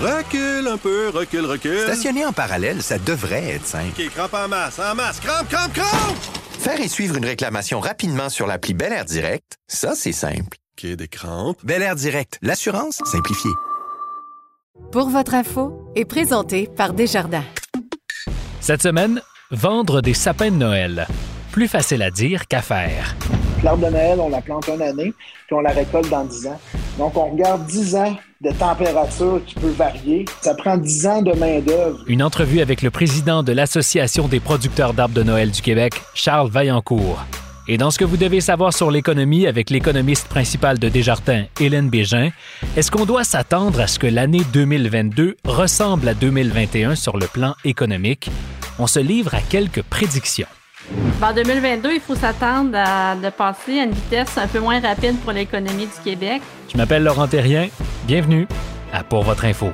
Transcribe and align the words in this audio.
Recule 0.00 0.68
un 0.68 0.76
peu, 0.76 1.08
recule, 1.08 1.44
recule. 1.44 1.80
Stationner 1.80 2.24
en 2.24 2.32
parallèle, 2.32 2.82
ça 2.82 2.98
devrait 2.98 3.54
être 3.54 3.66
simple. 3.66 4.00
OK, 4.00 4.08
crampe 4.10 4.34
en 4.34 4.46
masse, 4.46 4.78
en 4.78 4.94
masse, 4.94 5.18
crampe, 5.18 5.48
crampe, 5.48 5.72
crampe! 5.72 6.16
Faire 6.60 6.80
et 6.80 6.86
suivre 6.86 7.16
une 7.16 7.24
réclamation 7.24 7.80
rapidement 7.80 8.28
sur 8.28 8.46
l'appli 8.46 8.74
Bel 8.74 8.92
Air 8.92 9.04
Direct, 9.04 9.56
ça, 9.66 9.94
c'est 9.96 10.12
simple. 10.12 10.56
OK, 10.78 10.86
des 10.86 11.08
crampes. 11.08 11.58
Bel 11.64 11.82
Air 11.82 11.96
Direct, 11.96 12.38
l'assurance 12.42 13.00
simplifiée. 13.06 13.50
Pour 14.92 15.08
votre 15.08 15.34
info 15.34 15.90
est 15.96 16.04
présenté 16.04 16.68
par 16.68 16.92
Desjardins. 16.92 17.44
Cette 18.60 18.82
semaine, 18.82 19.20
vendre 19.50 20.00
des 20.00 20.14
sapins 20.14 20.52
de 20.52 20.56
Noël. 20.56 21.08
Plus 21.50 21.66
facile 21.66 22.02
à 22.02 22.12
dire 22.12 22.46
qu'à 22.46 22.62
faire. 22.62 23.16
L'arbre 23.64 23.86
de 23.86 23.90
Noël, 23.90 24.20
on 24.20 24.28
la 24.28 24.40
plante 24.40 24.68
une 24.72 24.82
année, 24.82 25.12
puis 25.46 25.56
on 25.56 25.60
la 25.60 25.70
récolte 25.70 26.08
dans 26.08 26.24
10 26.24 26.46
ans. 26.46 26.60
Donc, 26.96 27.16
on 27.16 27.30
regarde 27.30 27.66
10 27.66 27.96
ans 27.96 28.16
de 28.40 28.52
température 28.52 29.40
qui 29.44 29.54
peut 29.56 29.70
varier. 29.70 30.24
Ça 30.40 30.54
prend 30.54 30.76
10 30.76 31.06
ans 31.08 31.22
de 31.22 31.32
main-d'œuvre. 31.32 31.98
Une 32.06 32.22
entrevue 32.22 32.60
avec 32.60 32.82
le 32.82 32.90
président 32.90 33.42
de 33.42 33.52
l'Association 33.52 34.28
des 34.28 34.38
producteurs 34.38 34.94
d'arbres 34.94 35.14
de 35.14 35.24
Noël 35.24 35.50
du 35.50 35.60
Québec, 35.60 35.94
Charles 36.14 36.50
Vaillancourt. 36.50 37.24
Et 37.66 37.76
dans 37.76 37.90
ce 37.90 37.98
que 37.98 38.04
vous 38.04 38.16
devez 38.16 38.40
savoir 38.40 38.72
sur 38.72 38.90
l'économie 38.90 39.46
avec 39.46 39.70
l'économiste 39.70 40.28
principal 40.28 40.78
de 40.78 40.88
Desjardins, 40.88 41.44
Hélène 41.60 41.90
Bégin, 41.90 42.30
est-ce 42.76 42.90
qu'on 42.90 43.04
doit 43.04 43.24
s'attendre 43.24 43.80
à 43.80 43.86
ce 43.86 43.98
que 43.98 44.06
l'année 44.06 44.42
2022 44.52 45.36
ressemble 45.44 46.08
à 46.08 46.14
2021 46.14 46.94
sur 46.94 47.18
le 47.18 47.26
plan 47.26 47.54
économique? 47.64 48.30
On 48.78 48.86
se 48.86 49.00
livre 49.00 49.34
à 49.34 49.40
quelques 49.40 49.82
prédictions. 49.82 50.46
En 51.20 51.32
2022, 51.34 51.94
il 51.94 52.00
faut 52.00 52.14
s'attendre 52.14 52.78
à 52.78 53.16
passer 53.36 53.80
à 53.80 53.84
une 53.84 53.90
vitesse 53.90 54.38
un 54.38 54.46
peu 54.46 54.60
moins 54.60 54.80
rapide 54.80 55.18
pour 55.18 55.32
l'économie 55.32 55.86
du 55.86 56.02
Québec. 56.04 56.40
Je 56.72 56.76
m'appelle 56.76 57.02
Laurent 57.02 57.26
Terrien. 57.26 57.68
Bienvenue 58.06 58.46
à 58.92 59.02
Pour 59.02 59.24
votre 59.24 59.44
info. 59.44 59.72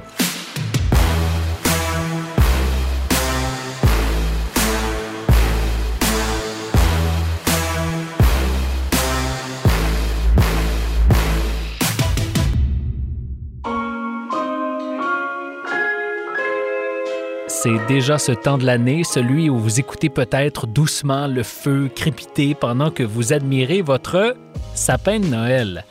C'est 17.65 17.87
déjà 17.89 18.19
ce 18.19 18.33
temps 18.33 18.59
de 18.59 18.67
l'année, 18.67 19.05
celui 19.05 19.49
où 19.49 19.59
vous 19.59 19.81
écoutez 19.81 20.11
peut-être 20.11 20.67
doucement 20.67 21.27
le 21.27 21.43
feu 21.43 21.89
crépiter 21.89 22.55
pendant 22.55 22.91
que 22.91 23.03
vous 23.03 23.33
admirez 23.33 23.81
votre 23.81 24.37
sapin 24.75 25.19
de 25.19 25.29
Noël. 25.29 25.87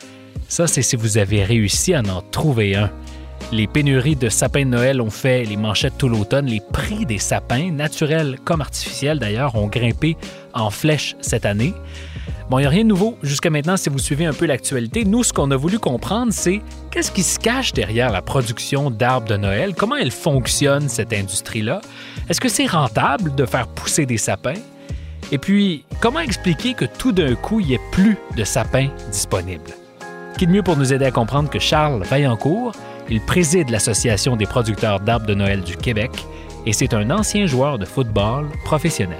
Ça, 0.47 0.67
c'est 0.67 0.83
si 0.83 0.95
vous 0.95 1.17
avez 1.17 1.43
réussi 1.43 1.95
à 1.95 2.01
en 2.01 2.21
trouver 2.21 2.75
un. 2.75 2.91
Les 3.51 3.67
pénuries 3.67 4.15
de 4.15 4.29
sapins 4.29 4.65
de 4.65 4.69
Noël 4.69 4.99
ont 5.01 5.11
fait 5.11 5.43
les 5.43 5.57
manchettes 5.57 5.97
tout 5.97 6.09
l'automne. 6.09 6.47
Les 6.47 6.61
prix 6.61 7.05
des 7.05 7.19
sapins, 7.19 7.71
naturels 7.71 8.37
comme 8.43 8.61
artificiels 8.61 9.19
d'ailleurs, 9.19 9.55
ont 9.55 9.67
grimpé 9.67 10.17
en 10.53 10.69
flèche 10.69 11.15
cette 11.21 11.45
année. 11.45 11.73
Bon, 12.49 12.57
il 12.59 12.61
n'y 12.61 12.67
a 12.67 12.69
rien 12.69 12.83
de 12.83 12.89
nouveau 12.89 13.17
jusqu'à 13.21 13.49
maintenant 13.49 13.77
si 13.77 13.89
vous 13.89 13.99
suivez 13.99 14.25
un 14.25 14.33
peu 14.33 14.45
l'actualité. 14.45 15.05
Nous, 15.05 15.23
ce 15.23 15.33
qu'on 15.33 15.51
a 15.51 15.55
voulu 15.55 15.79
comprendre, 15.79 16.33
c'est 16.33 16.61
qu'est-ce 16.91 17.11
qui 17.11 17.23
se 17.23 17.39
cache 17.39 17.73
derrière 17.73 18.11
la 18.11 18.21
production 18.21 18.91
d'arbres 18.91 19.27
de 19.27 19.37
Noël? 19.37 19.75
Comment 19.75 19.95
elle 19.95 20.11
fonctionne, 20.11 20.89
cette 20.89 21.13
industrie-là? 21.13 21.81
Est-ce 22.29 22.41
que 22.41 22.49
c'est 22.49 22.65
rentable 22.65 23.35
de 23.35 23.45
faire 23.45 23.67
pousser 23.67 24.05
des 24.05 24.17
sapins? 24.17 24.53
Et 25.31 25.37
puis, 25.37 25.85
comment 25.99 26.19
expliquer 26.19 26.73
que 26.73 26.85
tout 26.85 27.11
d'un 27.11 27.35
coup, 27.35 27.59
il 27.59 27.67
n'y 27.67 27.73
ait 27.75 27.79
plus 27.91 28.17
de 28.35 28.43
sapins 28.43 28.89
disponibles? 29.11 29.71
Qui 30.37 30.47
de 30.47 30.51
mieux 30.51 30.63
pour 30.63 30.77
nous 30.77 30.91
aider 30.91 31.05
à 31.05 31.11
comprendre 31.11 31.49
que 31.49 31.59
Charles 31.59 32.03
Vaillancourt? 32.03 32.73
Il 33.09 33.21
préside 33.21 33.69
l'Association 33.69 34.35
des 34.35 34.45
producteurs 34.45 34.99
d'arbres 34.99 35.25
de 35.25 35.33
Noël 35.33 35.61
du 35.61 35.75
Québec 35.75 36.11
et 36.65 36.73
c'est 36.73 36.93
un 36.93 37.09
ancien 37.09 37.45
joueur 37.45 37.77
de 37.77 37.85
football 37.85 38.47
professionnel. 38.63 39.17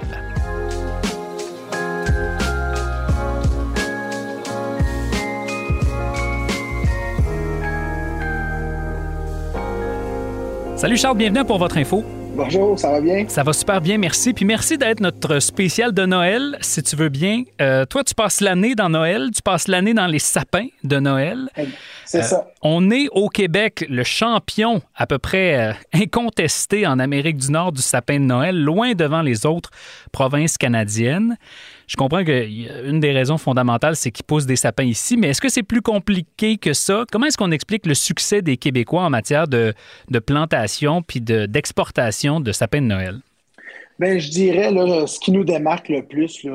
Salut 10.76 10.96
Charles, 10.96 11.16
bienvenue 11.16 11.44
pour 11.44 11.58
votre 11.58 11.78
info. 11.78 12.04
Bonjour, 12.36 12.76
ça 12.78 12.90
va 12.90 13.00
bien? 13.00 13.26
Ça 13.28 13.42
va 13.44 13.52
super 13.52 13.80
bien, 13.80 13.96
merci. 13.96 14.32
Puis 14.32 14.44
merci 14.44 14.76
d'être 14.76 14.98
notre 15.00 15.38
spécial 15.38 15.92
de 15.92 16.04
Noël, 16.04 16.58
si 16.60 16.82
tu 16.82 16.96
veux 16.96 17.08
bien. 17.08 17.44
Euh, 17.60 17.84
toi, 17.84 18.02
tu 18.02 18.14
passes 18.14 18.40
l'année 18.40 18.74
dans 18.74 18.88
Noël, 18.88 19.30
tu 19.34 19.40
passes 19.40 19.68
l'année 19.68 19.94
dans 19.94 20.06
les 20.08 20.18
sapins 20.18 20.66
de 20.82 20.98
Noël. 20.98 21.48
C'est 22.04 22.22
ça. 22.22 22.38
Euh, 22.46 22.50
On 22.62 22.90
est 22.90 23.06
au 23.12 23.28
Québec 23.28 23.84
le 23.88 24.02
champion 24.02 24.82
à 24.96 25.06
peu 25.06 25.18
près 25.18 25.70
euh, 25.70 25.72
incontesté 25.92 26.86
en 26.86 26.98
Amérique 26.98 27.36
du 27.36 27.50
Nord 27.52 27.70
du 27.72 27.82
sapin 27.82 28.14
de 28.18 28.24
Noël, 28.24 28.60
loin 28.60 28.94
devant 28.94 29.22
les 29.22 29.46
autres 29.46 29.70
provinces 30.12 30.58
canadiennes. 30.58 31.36
Je 31.86 31.96
comprends 31.96 32.24
qu'une 32.24 32.98
des 33.00 33.12
raisons 33.12 33.36
fondamentales, 33.36 33.94
c'est 33.94 34.10
qu'ils 34.10 34.24
poussent 34.24 34.46
des 34.46 34.56
sapins 34.56 34.84
ici, 34.84 35.18
mais 35.18 35.28
est-ce 35.28 35.40
que 35.42 35.50
c'est 35.50 35.62
plus 35.62 35.82
compliqué 35.82 36.56
que 36.56 36.72
ça? 36.72 37.04
Comment 37.12 37.26
est-ce 37.26 37.36
qu'on 37.36 37.50
explique 37.50 37.84
le 37.84 37.94
succès 37.94 38.40
des 38.40 38.56
Québécois 38.56 39.02
en 39.02 39.10
matière 39.10 39.46
de, 39.48 39.74
de 40.10 40.18
plantation 40.18 41.02
puis 41.02 41.20
de- 41.20 41.44
de, 42.40 42.52
sapins 42.52 42.80
de 42.80 42.86
Noël? 42.86 43.20
Ben, 43.98 44.18
je 44.18 44.28
dirais, 44.28 44.72
là, 44.72 45.06
ce 45.06 45.20
qui 45.20 45.30
nous 45.30 45.44
démarque 45.44 45.88
le 45.88 46.02
plus 46.02 46.42
là, 46.42 46.50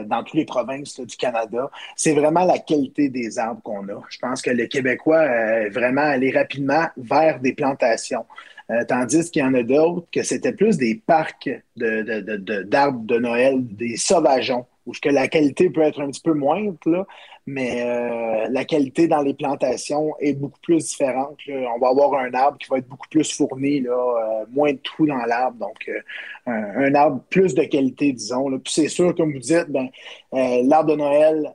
euh, 0.00 0.04
dans 0.04 0.22
toutes 0.22 0.34
les 0.34 0.44
provinces 0.44 1.00
du 1.00 1.16
Canada, 1.16 1.70
c'est 1.96 2.12
vraiment 2.12 2.44
la 2.44 2.58
qualité 2.58 3.08
des 3.08 3.38
arbres 3.38 3.62
qu'on 3.62 3.84
a. 3.88 4.02
Je 4.10 4.18
pense 4.18 4.42
que 4.42 4.50
le 4.50 4.66
Québécois 4.66 5.20
euh, 5.20 5.70
vraiment 5.70 6.02
allé 6.02 6.30
rapidement 6.30 6.86
vers 6.98 7.40
des 7.40 7.54
plantations. 7.54 8.26
Euh, 8.70 8.84
tandis 8.86 9.30
qu'il 9.30 9.40
y 9.40 9.44
en 9.46 9.54
a 9.54 9.62
d'autres 9.62 10.06
que 10.12 10.22
c'était 10.22 10.52
plus 10.52 10.76
des 10.76 10.94
parcs 11.06 11.48
de, 11.76 12.02
de- 12.02 12.36
de- 12.36 12.62
d'arbres 12.64 13.00
de, 13.06 13.18
Noël, 13.18 13.54
des 13.60 13.96
sauvageons, 13.96 14.66
ce 14.94 15.00
que 15.00 15.08
la 15.08 15.28
qualité 15.28 15.70
peut 15.70 15.82
être 15.82 16.00
un 16.00 16.08
petit 16.10 16.20
peu 16.20 16.34
moindre, 16.34 16.78
là, 16.86 17.06
mais 17.46 17.82
euh, 17.82 18.46
la 18.50 18.64
qualité 18.64 19.08
dans 19.08 19.22
les 19.22 19.34
plantations 19.34 20.14
est 20.20 20.34
beaucoup 20.34 20.60
plus 20.60 20.86
différente. 20.88 21.38
On 21.48 21.78
va 21.78 21.88
avoir 21.88 22.14
un 22.14 22.32
arbre 22.34 22.58
qui 22.58 22.68
va 22.68 22.78
être 22.78 22.88
beaucoup 22.88 23.08
plus 23.08 23.32
fourni, 23.32 23.80
là, 23.80 23.92
euh, 23.92 24.44
moins 24.50 24.72
de 24.72 24.78
trous 24.78 25.06
dans 25.06 25.16
l'arbre, 25.24 25.58
donc 25.58 25.88
euh, 25.88 26.00
un, 26.46 26.94
arbre 26.94 27.22
plus 27.30 27.54
de 27.54 27.64
qualité, 27.64 28.12
disons. 28.12 28.48
là. 28.48 28.58
Puis 28.58 28.72
c'est 28.72 28.88
sûr, 28.88 29.14
comme 29.14 29.32
vous 29.32 29.38
dites, 29.38 29.68
ben, 29.68 29.88
l'arbre 30.32 30.92
de 30.92 30.96
Noël 30.96 31.54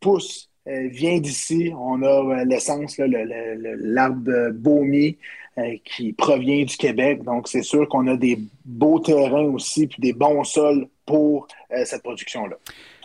pousse, 0.00 0.50
vient 0.66 1.18
d'ici. 1.18 1.72
On 1.78 2.02
a 2.02 2.44
l'essence, 2.44 2.98
le- 2.98 3.06
le- 3.06 3.54
le- 3.54 3.74
l'arbre 3.74 4.30
euh, 4.30 4.50
baumier 4.52 5.18
euh, 5.58 5.76
qui 5.84 6.12
provient 6.12 6.64
du 6.64 6.76
Québec. 6.76 7.22
Donc 7.22 7.48
c'est 7.48 7.62
sûr 7.62 7.88
qu'on 7.88 8.06
a 8.08 8.16
des 8.16 8.38
beaux 8.64 8.98
terrains 8.98 9.44
aussi, 9.44 9.86
puis 9.86 10.00
des 10.00 10.12
bons 10.12 10.42
sols 10.42 10.88
pour 11.06 11.46
euh, 11.72 11.84
cette 11.84 12.02
production-là. 12.02 12.56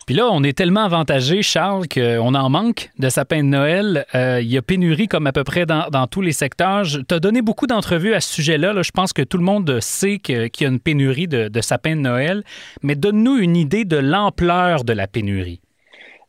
Puis 0.08 0.16
là, 0.16 0.28
on 0.32 0.42
est 0.42 0.58
tellement 0.58 0.86
avantagé, 0.86 1.44
Charles, 1.44 1.88
qu'on 1.88 2.34
en 2.34 2.50
manque 2.50 2.90
de 2.98 3.10
sapins 3.10 3.44
de 3.44 3.50
Noël. 3.50 4.08
Euh, 4.16 4.42
il 4.42 4.48
y 4.48 4.58
a 4.58 4.64
pénurie 4.64 5.08
comme 5.08 5.28
à 5.28 5.32
peu 5.32 5.44
près 5.44 5.68
dans, 5.68 6.08
tous 6.08 6.22
les 6.22 6.32
secteurs. 6.32 6.84
Tu 7.08 7.14
as 7.14 7.20
donné 7.20 7.44
beaucoup 7.44 7.68
d'entrevues 7.68 8.16
à 8.16 8.20
ce 8.20 8.34
sujet-là. 8.34 8.74
là. 8.74 8.81
Je 8.81 8.90
pense 8.90 9.14
que 9.14 9.22
tout 9.22 9.38
le 9.38 9.44
monde 9.44 9.80
sait 9.80 10.18
qu'il 10.18 10.50
y 10.60 10.66
a 10.66 10.68
une 10.68 10.80
pénurie 10.80 11.28
de, 11.28 11.48
de 11.50 11.62
sapins 11.62 11.96
de 11.96 12.02
Noël. 12.02 12.44
Mais 12.81 12.96
donne-nous 12.96 13.38
une 13.38 13.56
idée 13.56 13.86
de 13.86 13.98
l'ampleur 13.98 14.84
de 14.84 14.94
la 14.94 15.06
pénurie. 15.06 15.62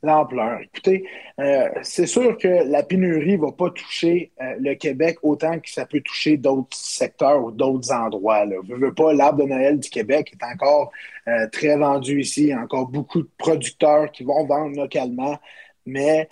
L'ampleur. 0.03 0.61
Écoutez, 0.63 1.05
euh, 1.39 1.69
c'est 1.83 2.07
sûr 2.07 2.37
que 2.39 2.49
la 2.49 2.83
pénurie 2.83 3.37
ne 3.37 3.43
va 3.43 3.53
pas 3.53 3.71
toucher 3.71 4.33
euh, 4.41 4.55
le 4.59 4.75
Québec 4.75 5.19
autant 5.23 5.59
que 5.59 5.71
ça 5.71 5.85
peut 5.87 6.01
toucher 6.01 6.37
d'autres 6.37 6.77
secteurs 6.77 7.45
ou 7.45 7.51
d'autres 7.51 7.93
endroits. 7.93 8.45
Là. 8.45 8.57
Veux, 8.65 8.77
veux 8.77 8.95
pas, 8.95 9.13
l'arbre 9.13 9.45
de 9.45 9.49
Noël 9.49 9.79
du 9.79 9.91
Québec 9.91 10.33
est 10.33 10.45
encore 10.45 10.91
euh, 11.29 11.47
très 11.53 11.77
vendu 11.77 12.21
ici. 12.21 12.45
Il 12.45 12.49
y 12.49 12.53
a 12.53 12.61
encore 12.61 12.87
beaucoup 12.89 13.23
de 13.23 13.31
producteurs 13.37 14.11
qui 14.11 14.25
vont 14.25 14.45
vendre 14.47 14.77
localement, 14.77 15.39
mais 15.87 16.29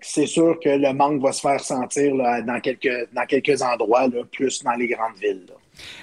c'est 0.00 0.24
sûr 0.24 0.58
que 0.58 0.70
le 0.70 0.94
manque 0.94 1.20
va 1.20 1.30
se 1.30 1.42
faire 1.42 1.60
sentir 1.60 2.16
dans, 2.16 2.60
quelques, 2.62 3.60
endroits, 3.60 4.08
plus 4.32 4.64
dans 4.64 4.72
les 4.72 4.88
grandes 4.88 5.18
villes. 5.20 5.44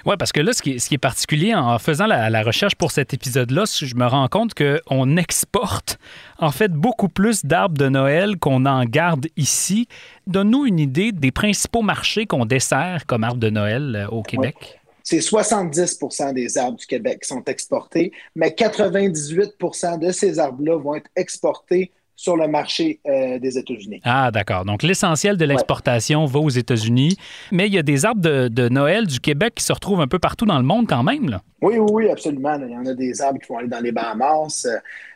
Oui, 0.06 0.16
parce 0.18 0.32
que 0.32 0.40
là, 0.40 0.52
ce 0.52 0.62
qui 0.62 0.72
est, 0.72 0.78
ce 0.78 0.88
qui 0.88 0.94
est 0.94 0.98
particulier 0.98 1.54
en 1.54 1.78
faisant 1.78 2.06
la, 2.06 2.30
la 2.30 2.42
recherche 2.42 2.74
pour 2.74 2.90
cet 2.90 3.14
épisode-là, 3.14 3.64
je 3.66 3.94
me 3.94 4.06
rends 4.06 4.28
compte 4.28 4.52
qu'on 4.54 5.16
exporte 5.16 5.98
en 6.38 6.50
fait 6.50 6.72
beaucoup 6.72 7.08
plus 7.08 7.44
d'arbres 7.44 7.78
de 7.78 7.88
Noël 7.88 8.36
qu'on 8.38 8.66
en 8.66 8.84
garde 8.84 9.26
ici. 9.36 9.88
Donne-nous 10.26 10.66
une 10.66 10.78
idée 10.78 11.12
des 11.12 11.30
principaux 11.30 11.82
marchés 11.82 12.26
qu'on 12.26 12.46
dessert 12.46 13.04
comme 13.06 13.24
arbres 13.24 13.40
de 13.40 13.50
Noël 13.50 13.96
euh, 13.96 14.08
au 14.08 14.22
Québec. 14.22 14.80
C'est 15.02 15.20
70 15.20 15.98
des 16.32 16.56
arbres 16.56 16.78
du 16.78 16.86
Québec 16.86 17.20
qui 17.22 17.28
sont 17.28 17.44
exportés, 17.44 18.10
mais 18.34 18.54
98 18.54 19.52
de 20.00 20.10
ces 20.10 20.38
arbres-là 20.38 20.78
vont 20.78 20.94
être 20.94 21.10
exportés 21.14 21.92
sur 22.16 22.36
le 22.36 22.46
marché 22.46 23.00
euh, 23.06 23.38
des 23.38 23.58
États-Unis. 23.58 24.00
Ah, 24.04 24.30
d'accord. 24.30 24.64
Donc, 24.64 24.82
l'essentiel 24.82 25.36
de 25.36 25.44
l'exportation 25.44 26.24
va 26.26 26.38
aux 26.38 26.48
États-Unis. 26.48 27.16
Mais 27.50 27.66
il 27.66 27.74
y 27.74 27.78
a 27.78 27.82
des 27.82 28.04
arbres 28.04 28.20
de, 28.20 28.68
Noël 28.68 29.06
du 29.06 29.20
Québec 29.20 29.54
qui 29.56 29.64
se 29.64 29.72
retrouvent 29.72 30.00
un 30.00 30.06
peu 30.06 30.18
partout 30.18 30.46
dans 30.46 30.58
le 30.58 30.64
monde 30.64 30.86
quand 30.88 31.02
même. 31.02 31.28
Là. 31.28 31.42
Oui, 31.60 31.78
oui, 31.78 31.90
oui, 31.92 32.10
absolument. 32.10 32.58
Il 32.60 32.70
y 32.70 32.76
en 32.76 32.86
a 32.86 32.94
des 32.94 33.20
arbres 33.20 33.38
qui 33.40 33.48
vont 33.48 33.58
aller 33.58 33.68
dans 33.68 33.80
les 33.80 33.92
Bahamas, 33.92 34.66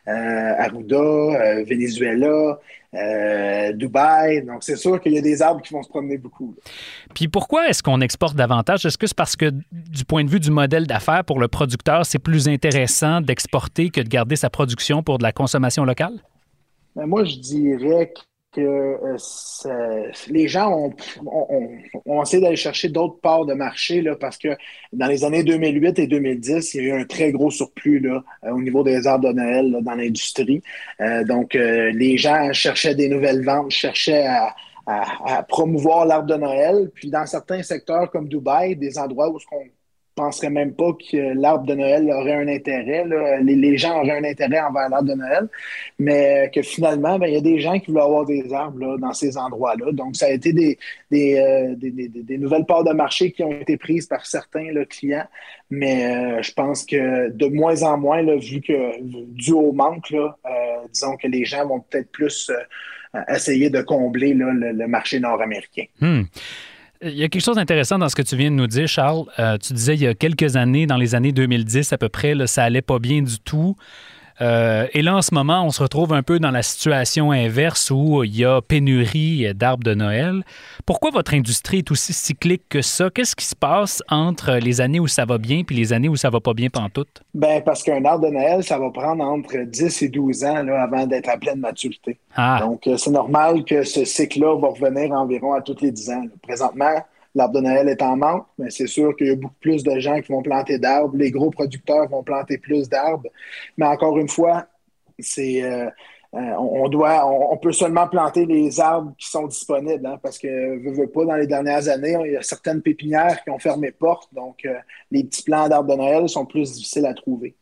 euh, 0.07 0.53
Arruda, 0.57 0.95
euh, 0.95 1.63
Venezuela, 1.63 2.59
euh, 2.93 3.73
Dubaï. 3.73 4.43
Donc, 4.43 4.63
c'est 4.63 4.75
sûr 4.75 4.99
qu'il 4.99 5.13
y 5.13 5.17
a 5.17 5.21
des 5.21 5.41
arbres 5.41 5.61
qui 5.61 5.73
vont 5.73 5.83
se 5.83 5.89
promener 5.89 6.17
beaucoup. 6.17 6.55
Puis 7.13 7.27
pourquoi 7.27 7.69
est-ce 7.69 7.83
qu'on 7.83 8.01
exporte 8.01 8.35
davantage? 8.35 8.85
Est-ce 8.85 8.97
que 8.97 9.07
c'est 9.07 9.15
parce 9.15 9.35
que 9.35 9.51
du 9.71 10.05
point 10.05 10.23
de 10.23 10.29
vue 10.29 10.39
du 10.39 10.51
modèle 10.51 10.87
d'affaires 10.87 11.23
pour 11.23 11.39
le 11.39 11.47
producteur, 11.47 12.05
c'est 12.05 12.19
plus 12.19 12.47
intéressant 12.47 13.21
d'exporter 13.21 13.89
que 13.89 14.01
de 14.01 14.09
garder 14.09 14.35
sa 14.35 14.49
production 14.49 15.03
pour 15.03 15.17
de 15.17 15.23
la 15.23 15.31
consommation 15.31 15.85
locale? 15.85 16.19
Ben, 16.99 17.05
moi, 17.05 17.23
je 17.23 17.37
dirais 17.37 18.13
que 18.51 18.59
euh, 18.59 20.11
les 20.27 20.49
gens 20.49 20.91
ont, 22.05 22.21
essayé 22.21 22.43
d'aller 22.43 22.57
chercher 22.57 22.89
d'autres 22.89 23.21
parts 23.21 23.45
de 23.45 23.53
marché 23.53 24.01
là, 24.01 24.17
parce 24.17 24.37
que 24.37 24.49
dans 24.91 25.07
les 25.07 25.23
années 25.23 25.45
2008 25.45 25.97
et 25.97 26.07
2010, 26.07 26.73
il 26.73 26.83
y 26.83 26.91
a 26.91 26.95
eu 26.95 26.99
un 26.99 27.05
très 27.05 27.31
gros 27.31 27.51
surplus 27.51 27.99
là, 27.99 28.21
euh, 28.43 28.51
au 28.51 28.61
niveau 28.61 28.83
des 28.83 29.07
arbres 29.07 29.29
de 29.29 29.33
Noël 29.33 29.77
dans 29.81 29.95
l'industrie. 29.95 30.61
Euh, 30.99 31.23
donc, 31.23 31.53
les 31.53 32.17
gens 32.17 32.51
cherchaient 32.51 32.95
des 32.95 33.07
nouvelles 33.07 33.45
ventes, 33.45 33.71
cherchaient 33.71 34.27
à, 34.27 34.53
à 34.85 35.43
promouvoir 35.43 36.05
l'arbre 36.05 36.27
de 36.27 36.35
Noël. 36.35 36.91
Puis 36.93 37.09
dans 37.09 37.25
certains 37.25 37.63
secteurs 37.63 38.11
comme 38.11 38.27
Dubaï, 38.27 38.75
des 38.75 38.97
endroits 38.99 39.29
où 39.29 39.39
ce 39.39 39.45
qu'on 39.45 39.63
penserais 40.19 40.49
même 40.49 40.73
pas 40.73 40.91
que 40.93 41.33
l'arbre 41.39 41.65
de 41.65 41.75
Noël 41.75 42.11
aurait 42.11 42.33
un 42.33 42.47
intérêt. 42.47 43.05
Les, 43.41 43.77
gens 43.77 43.99
auraient 43.99 44.17
un 44.17 44.23
intérêt 44.23 44.59
envers 44.59 44.89
l'arbre 44.89 45.07
de 45.07 45.13
Noël, 45.13 45.47
mais 45.97 46.51
que 46.53 46.61
finalement, 46.61 47.17
ben, 47.17 47.27
il 47.27 47.33
y 47.35 47.37
a 47.37 47.41
des 47.41 47.59
gens 47.59 47.79
qui 47.79 47.91
veulent 47.91 48.01
avoir 48.01 48.25
des 48.25 48.53
arbres 48.53 48.97
dans 48.97 49.13
ces 49.13 49.37
endroits-là. 49.37 49.91
Donc, 49.93 50.17
ça 50.17 50.25
a 50.25 50.29
été 50.29 50.51
des, 50.51 50.77
euh, 51.39 52.37
nouvelles 52.37 52.65
parts 52.65 52.83
de 52.83 52.91
marché 52.91 53.31
qui 53.31 53.43
ont 53.43 53.51
été 53.51 53.77
prises 53.77 54.07
par 54.07 54.25
certains 54.25 54.67
clients, 54.89 55.27
mais 55.69 56.05
euh, 56.05 56.41
je 56.41 56.51
pense 56.51 56.85
que 56.85 57.29
de 57.29 57.47
moins 57.47 57.83
en 57.83 57.97
moins, 57.97 58.21
vu 58.35 58.59
que 58.61 59.01
dû 59.01 59.53
au 59.53 59.71
manque, 59.71 60.11
euh, 60.11 60.27
disons 60.91 61.15
que 61.15 61.27
les 61.27 61.45
gens 61.45 61.65
vont 61.65 61.79
peut-être 61.79 62.11
plus 62.11 62.51
essayer 63.29 63.69
de 63.69 63.81
combler 63.81 64.33
le, 64.33 64.87
marché 64.87 65.19
nord-américain. 65.19 65.85
Hmm. 66.01 66.23
Il 67.01 67.15
y 67.15 67.23
a 67.23 67.29
quelque 67.29 67.41
chose 67.41 67.55
d'intéressant 67.55 67.97
dans 67.97 68.09
ce 68.09 68.15
que 68.15 68.21
tu 68.21 68.35
viens 68.35 68.51
de 68.51 68.55
nous 68.55 68.67
dire, 68.67 68.85
Charles. 68.85 69.23
Euh, 69.39 69.57
tu 69.57 69.71
disais 69.71 69.95
il 69.95 70.01
y 70.01 70.07
a 70.07 70.13
quelques 70.13 70.57
années, 70.57 70.85
dans 70.85 70.97
les 70.97 71.15
années 71.15 71.31
2010 71.31 71.93
à 71.93 71.97
peu 71.97 72.09
près, 72.09 72.35
là, 72.35 72.45
ça 72.45 72.63
allait 72.65 72.81
pas 72.81 72.99
bien 72.99 73.21
du 73.21 73.39
tout. 73.39 73.77
Euh, 74.41 74.87
et 74.93 75.01
là, 75.01 75.17
en 75.17 75.21
ce 75.21 75.33
moment, 75.33 75.63
on 75.63 75.69
se 75.69 75.81
retrouve 75.81 76.13
un 76.13 76.23
peu 76.23 76.39
dans 76.39 76.51
la 76.51 76.63
situation 76.63 77.31
inverse 77.31 77.91
où 77.91 78.23
il 78.23 78.35
y 78.35 78.45
a 78.45 78.61
pénurie 78.61 79.53
d'arbres 79.53 79.83
de 79.83 79.93
Noël. 79.93 80.43
Pourquoi 80.85 81.11
votre 81.11 81.33
industrie 81.33 81.79
est 81.79 81.91
aussi 81.91 82.13
cyclique 82.13 82.63
que 82.69 82.81
ça? 82.81 83.09
Qu'est-ce 83.09 83.35
qui 83.35 83.45
se 83.45 83.55
passe 83.55 84.01
entre 84.09 84.53
les 84.53 84.81
années 84.81 84.99
où 84.99 85.07
ça 85.07 85.25
va 85.25 85.37
bien 85.37 85.63
et 85.69 85.73
les 85.73 85.93
années 85.93 86.09
où 86.09 86.15
ça 86.15 86.29
va 86.29 86.39
pas 86.39 86.53
bien 86.53 86.69
pantoute? 86.69 87.21
Ben, 87.33 87.61
parce 87.61 87.83
qu'un 87.83 88.03
arbre 88.05 88.27
de 88.27 88.31
Noël, 88.31 88.63
ça 88.63 88.79
va 88.79 88.89
prendre 88.89 89.23
entre 89.23 89.57
10 89.57 90.01
et 90.03 90.09
12 90.09 90.43
ans 90.45 90.63
là, 90.63 90.83
avant 90.83 91.05
d'être 91.05 91.29
à 91.29 91.37
pleine 91.37 91.59
maturité. 91.59 92.17
Ah. 92.35 92.59
Donc, 92.61 92.87
euh, 92.87 92.97
c'est 92.97 93.11
normal 93.11 93.63
que 93.65 93.83
ce 93.83 94.05
cycle-là 94.05 94.57
va 94.57 94.69
revenir 94.69 95.11
environ 95.11 95.53
à 95.53 95.61
tous 95.61 95.77
les 95.81 95.91
10 95.91 96.09
ans. 96.11 96.23
Présentement, 96.41 96.95
l'arbre 97.35 97.55
de 97.55 97.61
Noël 97.61 97.89
est 97.89 98.01
en 98.01 98.15
manque, 98.17 98.45
mais 98.57 98.69
c'est 98.69 98.87
sûr 98.87 99.15
qu'il 99.15 99.27
y 99.27 99.31
a 99.31 99.35
beaucoup 99.35 99.59
plus 99.59 99.83
de 99.83 99.99
gens 99.99 100.19
qui 100.21 100.31
vont 100.31 100.41
planter 100.41 100.79
d'arbres. 100.79 101.15
Les 101.15 101.31
gros 101.31 101.49
producteurs 101.49 102.07
vont 102.09 102.23
planter 102.23 102.57
plus 102.57 102.89
d'arbres. 102.89 103.29
Mais 103.77 103.85
encore 103.85 104.17
une 104.17 104.29
fois, 104.29 104.67
c'est 105.19 105.63
euh, 105.63 105.89
euh, 106.35 106.53
on, 106.59 106.87
doit, 106.89 107.25
on, 107.25 107.57
peut 107.57 107.71
seulement 107.71 108.07
planter 108.07 108.45
les 108.45 108.79
arbres 108.79 109.13
qui 109.17 109.27
sont 109.27 109.47
disponibles, 109.47 110.05
hein, 110.05 110.19
parce 110.21 110.37
que 110.37 110.47
veux, 110.47 110.93
veux 110.93 111.09
pas 111.09 111.25
dans 111.25 111.35
les 111.35 111.47
dernières 111.47 111.87
années, 111.87 112.15
il 112.23 112.33
y 112.33 112.37
a 112.37 112.43
certaines 112.43 112.83
pépinières 112.83 113.43
qui 113.43 113.49
ont 113.49 113.57
fermé 113.57 113.91
porte, 113.91 114.31
donc 114.35 114.63
euh, 114.65 114.75
les 115.09 115.23
petits 115.23 115.41
plants 115.41 115.67
d'arbres 115.67 115.91
de 115.91 115.97
Noël 115.97 116.29
sont 116.29 116.45
plus 116.45 116.73
difficiles 116.73 117.07
à 117.07 117.15
trouver. 117.15 117.55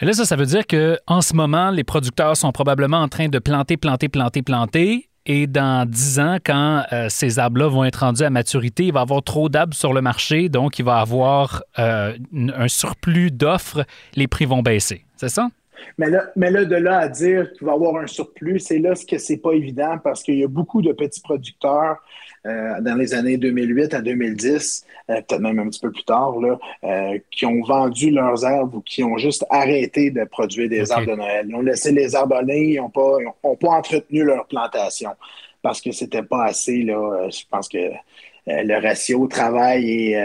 Là, 0.00 0.12
ça, 0.12 0.24
ça 0.24 0.34
veut 0.34 0.46
dire 0.46 0.66
que 0.66 0.98
en 1.06 1.20
ce 1.20 1.34
moment, 1.34 1.70
les 1.70 1.84
producteurs 1.84 2.36
sont 2.36 2.50
probablement 2.50 2.98
en 2.98 3.08
train 3.08 3.28
de 3.28 3.38
planter, 3.38 3.76
planter, 3.76 4.08
planter, 4.08 4.42
planter, 4.42 5.07
et 5.28 5.46
dans 5.46 5.88
10 5.88 6.20
ans, 6.20 6.38
quand 6.44 6.84
euh, 6.90 7.08
ces 7.10 7.38
arbres-là 7.38 7.68
vont 7.68 7.84
être 7.84 8.00
rendus 8.00 8.24
à 8.24 8.30
maturité, 8.30 8.86
il 8.86 8.92
va 8.94 9.00
y 9.00 9.02
avoir 9.02 9.22
trop 9.22 9.50
d'arbres 9.50 9.74
sur 9.74 9.92
le 9.92 10.00
marché, 10.00 10.48
donc 10.48 10.78
il 10.78 10.86
va 10.86 10.98
y 10.98 11.00
avoir 11.02 11.62
euh, 11.78 12.16
un 12.34 12.68
surplus 12.68 13.30
d'offres, 13.30 13.84
les 14.14 14.26
prix 14.26 14.46
vont 14.46 14.62
baisser. 14.62 15.04
C'est 15.16 15.28
ça? 15.28 15.48
Mais 15.98 16.10
là, 16.10 16.30
mais 16.36 16.50
là, 16.50 16.64
de 16.64 16.76
là 16.76 16.98
à 16.98 17.08
dire 17.08 17.52
qu'il 17.52 17.66
va 17.66 17.72
y 17.72 17.74
avoir 17.74 17.96
un 17.96 18.06
surplus, 18.06 18.60
c'est 18.60 18.78
là 18.78 18.94
ce 18.94 19.04
que 19.04 19.18
c'est 19.18 19.36
pas 19.36 19.52
évident 19.52 19.98
parce 20.02 20.22
qu'il 20.22 20.38
y 20.38 20.44
a 20.44 20.48
beaucoup 20.48 20.82
de 20.82 20.92
petits 20.92 21.20
producteurs 21.20 21.98
euh, 22.46 22.80
dans 22.80 22.94
les 22.94 23.14
années 23.14 23.36
2008 23.36 23.94
à 23.94 24.00
2010, 24.00 24.86
euh, 25.10 25.14
peut-être 25.16 25.40
même 25.40 25.58
un 25.58 25.68
petit 25.68 25.80
peu 25.80 25.90
plus 25.90 26.04
tard, 26.04 26.38
là, 26.38 26.58
euh, 26.84 27.18
qui 27.30 27.46
ont 27.46 27.62
vendu 27.62 28.10
leurs 28.10 28.44
arbres 28.44 28.78
ou 28.78 28.80
qui 28.80 29.02
ont 29.02 29.18
juste 29.18 29.44
arrêté 29.50 30.10
de 30.10 30.24
produire 30.24 30.68
des 30.68 30.90
arbres 30.92 31.10
de 31.10 31.16
Noël. 31.16 31.46
Ils 31.48 31.54
ont 31.54 31.60
laissé 31.60 31.92
les 31.92 32.14
arbres 32.14 32.36
aller, 32.36 32.74
ils 32.74 32.76
n'ont 32.76 32.90
pas, 32.90 33.16
pas 33.42 33.70
entretenu 33.70 34.24
leur 34.24 34.46
plantation 34.46 35.10
parce 35.62 35.80
que 35.80 35.90
c'était 35.90 36.22
pas 36.22 36.44
assez. 36.44 36.82
Là, 36.84 37.28
je 37.28 37.42
pense 37.50 37.68
que 37.68 37.78
le 38.48 38.80
ratio 38.80 39.26
travail 39.26 39.90
et 39.90 40.16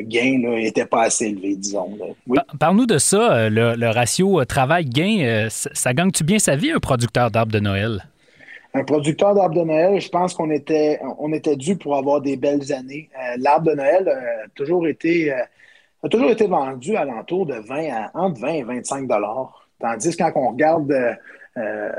gain 0.00 0.38
n'était 0.38 0.86
pas 0.86 1.02
assez 1.02 1.26
élevé, 1.26 1.56
disons. 1.56 1.98
Parle-nous 2.58 2.86
de 2.86 2.98
ça, 2.98 3.48
le, 3.48 3.86
ratio 3.90 4.44
travail-gain. 4.44 5.48
ça 5.50 5.92
gagne-tu 5.92 6.24
bien 6.24 6.38
sa 6.38 6.56
vie, 6.56 6.70
un 6.70 6.80
producteur 6.80 7.30
d'arbres 7.30 7.52
de 7.52 7.60
Noël? 7.60 8.04
un 8.74 8.82
producteur 8.82 9.34
d'arbres 9.34 9.54
de 9.54 9.62
Noël, 9.62 10.00
je 10.00 10.08
pense 10.08 10.34
qu'on 10.34 10.50
était, 10.50 11.00
on 11.18 11.32
était 11.32 11.56
dû 11.56 11.76
pour 11.76 11.96
avoir 11.96 12.20
des 12.20 12.36
belles 12.36 12.72
années. 12.72 13.08
Euh, 13.16 13.36
l'arbre 13.38 13.70
de 13.70 13.76
Noël 13.76 14.08
a 14.08 14.48
toujours 14.54 14.86
été, 14.88 15.32
euh, 15.32 15.42
a 16.02 16.08
toujours 16.08 16.30
été 16.30 16.48
vendu 16.48 16.96
à 16.96 17.04
l'entour 17.04 17.46
de 17.46 17.54
20 17.54 17.90
à, 17.90 18.10
entre 18.14 18.40
20 18.40 18.48
et 18.48 18.62
25 18.64 19.06
dollars. 19.06 19.68
Tandis 19.78 20.16
que 20.16 20.24
quand 20.24 20.32
on 20.34 20.50
regarde, 20.50 20.92
euh, 21.56 21.92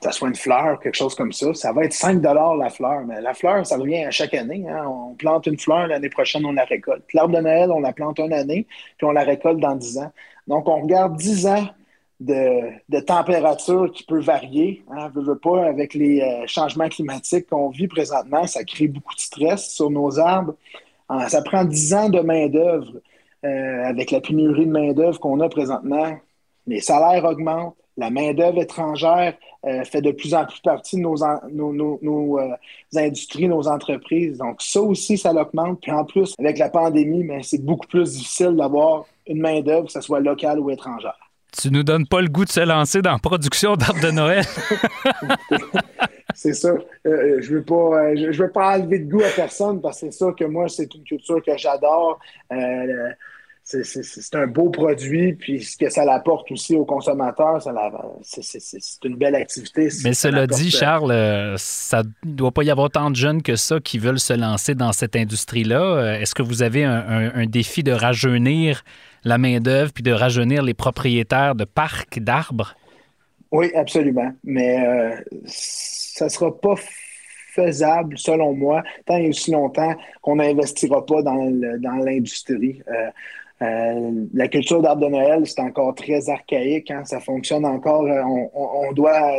ça 0.00 0.12
soit 0.12 0.28
une 0.28 0.34
fleur, 0.34 0.80
quelque 0.80 0.96
chose 0.96 1.14
comme 1.14 1.32
ça, 1.32 1.52
ça 1.54 1.72
va 1.72 1.84
être 1.84 1.92
5 1.92 2.20
dollars 2.20 2.56
la 2.56 2.70
fleur. 2.70 3.02
Mais 3.06 3.20
la 3.20 3.34
fleur, 3.34 3.66
ça 3.66 3.76
revient 3.76 4.04
à 4.04 4.10
chaque 4.10 4.34
année. 4.34 4.64
Hein. 4.68 4.86
On 4.86 5.14
plante 5.14 5.46
une 5.46 5.58
fleur, 5.58 5.86
l'année 5.86 6.08
prochaine, 6.08 6.44
on 6.46 6.52
la 6.52 6.64
récolte. 6.64 7.04
L'arbre 7.12 7.36
de 7.36 7.42
Noël, 7.42 7.70
on 7.70 7.80
la 7.80 7.92
plante 7.92 8.18
une 8.18 8.32
année, 8.32 8.66
puis 8.96 9.06
on 9.06 9.12
la 9.12 9.22
récolte 9.22 9.60
dans 9.60 9.74
10 9.74 9.98
ans. 9.98 10.12
Donc, 10.46 10.68
on 10.68 10.80
regarde 10.80 11.16
10 11.16 11.46
ans 11.46 11.68
de, 12.20 13.00
température 13.00 13.90
qui 13.92 14.04
peut 14.04 14.20
varier. 14.20 14.82
Hein, 14.90 15.10
veut, 15.14 15.38
pas, 15.38 15.66
avec 15.66 15.94
les 15.94 16.20
euh, 16.20 16.46
changements 16.46 16.88
climatiques 16.88 17.48
qu'on 17.48 17.70
vit 17.70 17.88
présentement, 17.88 18.46
ça 18.46 18.64
crée 18.64 18.88
beaucoup 18.88 19.14
de 19.14 19.20
stress 19.20 19.70
sur 19.70 19.90
nos 19.90 20.18
arbres. 20.18 20.54
Ah, 21.08 21.28
ça 21.28 21.42
prend 21.42 21.64
10 21.64 21.94
ans 21.94 22.08
de 22.08 22.20
main-d'œuvre 22.20 22.92
euh, 23.44 23.84
avec 23.84 24.10
la 24.10 24.20
pénurie 24.20 24.66
de 24.66 24.70
main-d'œuvre 24.70 25.18
qu'on 25.18 25.40
a 25.40 25.48
présentement. 25.48 26.18
Les 26.66 26.80
salaires 26.80 27.24
augmentent, 27.24 27.74
la 28.00 28.10
main-d'œuvre 28.10 28.60
étrangère 28.60 29.34
euh, 29.66 29.84
fait 29.84 30.00
de 30.00 30.10
plus 30.10 30.34
en 30.34 30.46
plus 30.46 30.60
partie 30.60 30.96
de 30.96 31.02
nos, 31.02 31.16
nos, 32.02 32.38
industries, 32.96 33.46
nos 33.46 33.68
entreprises. 33.68 34.38
Donc, 34.38 34.60
ça 34.60 34.80
aussi, 34.80 35.18
ça 35.18 35.32
l'augmente. 35.32 35.80
Puis 35.82 35.92
en 35.92 36.04
plus, 36.04 36.34
avec 36.38 36.58
la 36.58 36.70
pandémie, 36.70 37.22
mais 37.22 37.42
c'est 37.42 37.62
beaucoup 37.62 37.86
plus 37.86 38.12
difficile 38.12 38.56
d'avoir 38.56 39.04
une 39.26 39.40
main-d'œuvre, 39.40 39.86
que 39.86 39.92
ce 39.92 40.00
soit 40.00 40.20
locale 40.20 40.58
ou 40.58 40.70
étrangère. 40.70 41.30
Tu 41.60 41.70
nous 41.70 41.82
donnes 41.82 42.06
pas 42.06 42.20
le 42.20 42.28
goût 42.28 42.44
de 42.44 42.50
se 42.50 42.60
lancer 42.60 43.02
dans 43.02 43.12
la 43.12 43.18
production 43.18 43.76
d'arbres 43.76 44.00
de 44.00 44.10
Noël. 44.10 44.44
c'est 46.34 46.54
ça. 46.54 46.68
Euh, 46.68 46.78
euh, 47.06 47.38
je 47.40 47.54
veux 47.54 47.62
pas, 47.62 47.74
euh, 47.74 48.30
je, 48.32 48.42
veux 48.42 48.50
pas 48.50 48.78
enlever 48.78 49.00
de 49.00 49.10
goût 49.10 49.22
à 49.22 49.30
personne 49.34 49.80
parce 49.80 50.00
que 50.00 50.06
c'est 50.06 50.18
ça 50.18 50.32
que 50.32 50.44
moi, 50.44 50.68
c'est 50.68 50.94
une 50.94 51.04
culture 51.04 51.42
que 51.42 51.56
j'adore. 51.56 52.18
C'est 53.62 54.34
un 54.34 54.46
beau 54.46 54.70
produit, 54.70 55.34
puis 55.34 55.62
ce 55.62 55.76
que 55.76 55.88
ça 55.88 56.02
apporte 56.12 56.50
aussi 56.50 56.74
aux 56.74 56.84
consommateurs, 56.84 57.62
c'est 58.22 59.04
une 59.04 59.16
belle 59.16 59.34
activité. 59.34 59.88
Mais 60.04 60.14
cela 60.14 60.46
dit, 60.46 60.70
Charles, 60.70 61.54
ça 61.56 62.02
ne 62.02 62.32
doit 62.32 62.52
pas 62.52 62.64
y 62.64 62.70
avoir 62.70 62.90
tant 62.90 63.10
de 63.10 63.16
jeunes 63.16 63.42
que 63.42 63.56
ça 63.56 63.78
qui 63.80 63.98
veulent 63.98 64.20
se 64.20 64.32
lancer 64.32 64.74
dans 64.74 64.92
cette 64.92 65.14
industrie-là. 65.14 66.18
Est-ce 66.20 66.34
que 66.34 66.42
vous 66.42 66.62
avez 66.62 66.84
un 66.84 67.46
défi 67.46 67.82
de 67.82 67.92
rajeunir 67.92 68.82
la 69.24 69.38
main-d'œuvre 69.38 69.92
puis 69.92 70.02
de 70.02 70.12
rajeunir 70.12 70.62
les 70.62 70.74
propriétaires 70.74 71.54
de 71.54 71.64
parcs 71.64 72.18
d'arbres? 72.18 72.74
Oui, 73.52 73.72
absolument. 73.74 74.32
Mais 74.44 74.86
euh, 74.86 75.16
ça 75.44 76.26
ne 76.26 76.30
sera 76.30 76.56
pas 76.58 76.74
faisable, 77.52 78.16
selon 78.16 78.54
moi, 78.54 78.82
tant 79.06 79.16
et 79.16 79.28
aussi 79.28 79.50
longtemps 79.50 79.94
qu'on 80.22 80.36
n'investira 80.36 81.04
pas 81.04 81.22
dans 81.22 82.04
l'industrie. 82.04 82.82
Euh, 82.88 83.10
euh, 83.62 84.26
la 84.32 84.48
culture 84.48 84.80
d'arbre 84.80 85.06
de 85.06 85.10
Noël, 85.10 85.46
c'est 85.46 85.60
encore 85.60 85.94
très 85.94 86.28
archaïque. 86.28 86.90
Hein. 86.90 87.04
Ça 87.04 87.20
fonctionne 87.20 87.64
encore. 87.64 88.04
On, 88.54 88.92
doit 88.92 89.34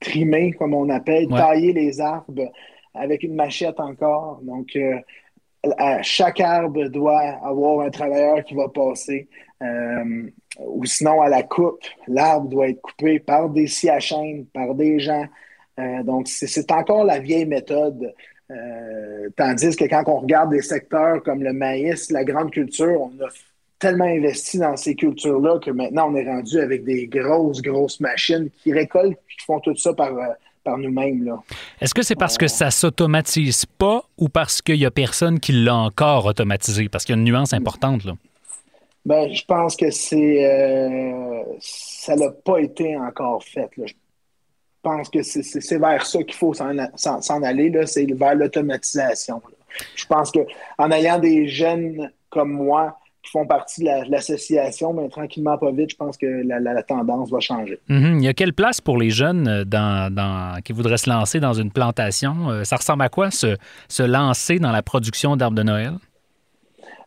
trimer, 0.00 0.52
comme 0.52 0.74
on 0.74 0.88
appelle, 0.88 1.28
tailler 1.28 1.72
les 1.72 2.00
arbres 2.00 2.50
avec 2.94 3.22
une 3.22 3.34
machette 3.34 3.78
encore. 3.78 4.40
Donc, 4.42 4.76
chaque 6.02 6.40
arbre 6.40 6.88
doit 6.88 7.38
avoir 7.44 7.80
un 7.86 7.90
travailleur 7.90 8.42
qui 8.44 8.54
va 8.54 8.68
passer. 8.68 9.28
Euh, 9.62 10.30
ou 10.58 10.84
sinon 10.84 11.20
à 11.20 11.28
la 11.28 11.42
coupe. 11.42 11.84
L'arbre 12.06 12.48
doit 12.48 12.68
être 12.68 12.80
coupé 12.80 13.18
par 13.18 13.48
des 13.48 13.66
scies 13.66 13.90
à 13.90 14.00
chaîne, 14.00 14.46
par 14.46 14.74
des 14.74 14.98
gens. 14.98 15.26
Euh, 15.78 16.02
donc, 16.02 16.28
c'est 16.28 16.70
encore 16.72 17.04
la 17.04 17.18
vieille 17.18 17.46
méthode. 17.46 18.14
Euh, 18.50 19.28
tandis 19.36 19.76
que 19.76 19.84
quand 19.84 20.02
on 20.06 20.20
regarde 20.20 20.50
des 20.50 20.62
secteurs 20.62 21.22
comme 21.22 21.42
le 21.42 21.52
maïs, 21.52 22.10
la 22.10 22.24
grande 22.24 22.50
culture, 22.50 23.00
on 23.00 23.24
a 23.24 23.28
tellement 23.78 24.04
investi 24.04 24.58
dans 24.58 24.76
ces 24.76 24.94
cultures-là 24.94 25.58
que 25.58 25.70
maintenant 25.70 26.10
on 26.10 26.16
est 26.16 26.26
rendu 26.26 26.58
avec 26.60 26.84
des 26.84 27.06
grosses, 27.06 27.62
grosses 27.62 28.00
machines 28.00 28.50
qui 28.62 28.72
récoltent 28.72 29.12
et 29.12 29.34
qui 29.38 29.44
font 29.46 29.60
tout 29.60 29.76
ça 29.76 29.94
par, 29.94 30.12
euh, 30.12 30.26
par 30.64 30.78
nous-mêmes. 30.78 31.36
Est-ce 31.80 31.94
que 31.94 32.02
c'est 32.02 32.16
parce 32.16 32.36
que 32.36 32.48
ça 32.48 32.70
s'automatise 32.70 33.66
pas 33.66 34.02
ou 34.18 34.28
parce 34.28 34.60
qu'il 34.60 34.76
y 34.76 34.86
a 34.86 34.90
personne 34.90 35.40
qui 35.40 35.52
l'a 35.52 35.76
encore 35.76 36.26
automatisé? 36.26 36.88
Parce 36.88 37.04
qu'il 37.04 37.14
y 37.14 37.18
a 37.18 37.20
une 37.20 37.24
nuance 37.24 37.52
importante. 37.52 38.04
Là. 38.04 38.12
Ben, 39.06 39.32
je 39.32 39.44
pense 39.46 39.76
que 39.76 39.90
c'est 39.90 40.44
euh, 40.44 41.42
ça 41.60 42.16
n'a 42.16 42.30
pas 42.30 42.58
été 42.58 42.96
encore 42.98 43.42
fait. 43.42 43.70
Je 43.78 43.94
pense 44.82 45.08
que 45.08 45.22
c'est 45.22 45.78
vers 45.78 46.04
ça 46.06 46.22
qu'il 46.22 46.34
faut 46.34 46.54
s'en 46.54 47.42
aller, 47.42 47.86
c'est 47.86 48.06
vers 48.12 48.34
l'automatisation. 48.34 49.42
Je 49.94 50.06
pense 50.06 50.32
qu'en 50.32 50.90
ayant 50.90 51.18
des 51.18 51.48
jeunes 51.48 52.10
comme 52.28 52.52
moi 52.52 52.96
qui 53.22 53.30
font 53.32 53.46
partie 53.46 53.82
de 53.82 54.10
l'association, 54.10 54.94
mais 54.94 55.08
tranquillement, 55.08 55.58
pas 55.58 55.70
vite, 55.72 55.90
je 55.90 55.96
pense 55.96 56.16
que 56.16 56.26
la, 56.26 56.82
tendance 56.82 57.30
va 57.30 57.40
changer. 57.40 57.78
Mm-hmm. 57.90 58.18
Il 58.18 58.24
y 58.24 58.28
a 58.28 58.32
quelle 58.32 58.54
place 58.54 58.80
pour 58.80 58.96
les 58.96 59.10
jeunes 59.10 59.46
euh, 59.46 59.64
dans, 59.64 60.58
qui 60.64 60.72
voudraient 60.72 60.96
se 60.96 61.10
lancer 61.10 61.38
dans 61.38 61.52
une 61.52 61.70
plantation? 61.70 62.50
Euh, 62.50 62.64
ça 62.64 62.76
ressemble 62.76 63.02
à 63.02 63.10
quoi 63.10 63.30
se, 63.30 63.56
se 63.88 64.02
lancer 64.02 64.58
dans 64.58 64.72
la 64.72 64.82
production 64.82 65.36
d'arbres 65.36 65.56
de 65.56 65.62
Noël? 65.62 65.92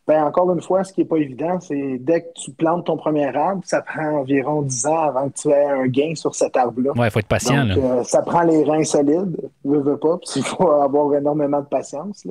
Ben, 0.05 0.25
encore 0.25 0.51
une 0.51 0.61
fois, 0.61 0.83
ce 0.83 0.91
qui 0.91 0.99
n'est 0.99 1.07
pas 1.07 1.15
évident, 1.15 1.61
c'est 1.61 1.97
dès 1.99 2.23
que 2.23 2.33
tu 2.35 2.51
plantes 2.51 2.85
ton 2.85 2.97
premier 2.97 3.33
arbre, 3.35 3.61
ça 3.63 3.81
prend 3.81 4.19
environ 4.19 4.61
10 4.61 4.85
ans 4.87 5.01
avant 5.01 5.29
que 5.29 5.35
tu 5.39 5.49
aies 5.49 5.65
un 5.65 5.87
gain 5.87 6.13
sur 6.15 6.35
cet 6.35 6.57
arbre-là. 6.57 6.91
Oui, 6.95 7.05
il 7.05 7.11
faut 7.11 7.19
être 7.19 7.27
patient. 7.27 7.65
Donc, 7.65 7.77
euh, 7.77 8.03
ça 8.03 8.21
prend 8.21 8.41
les 8.41 8.65
reins 8.65 8.83
solides, 8.83 9.37
ne 9.63 9.77
veux 9.77 9.97
pas, 9.97 10.19
il 10.35 10.43
faut 10.43 10.71
avoir 10.71 11.15
énormément 11.15 11.61
de 11.61 11.67
patience. 11.67 12.27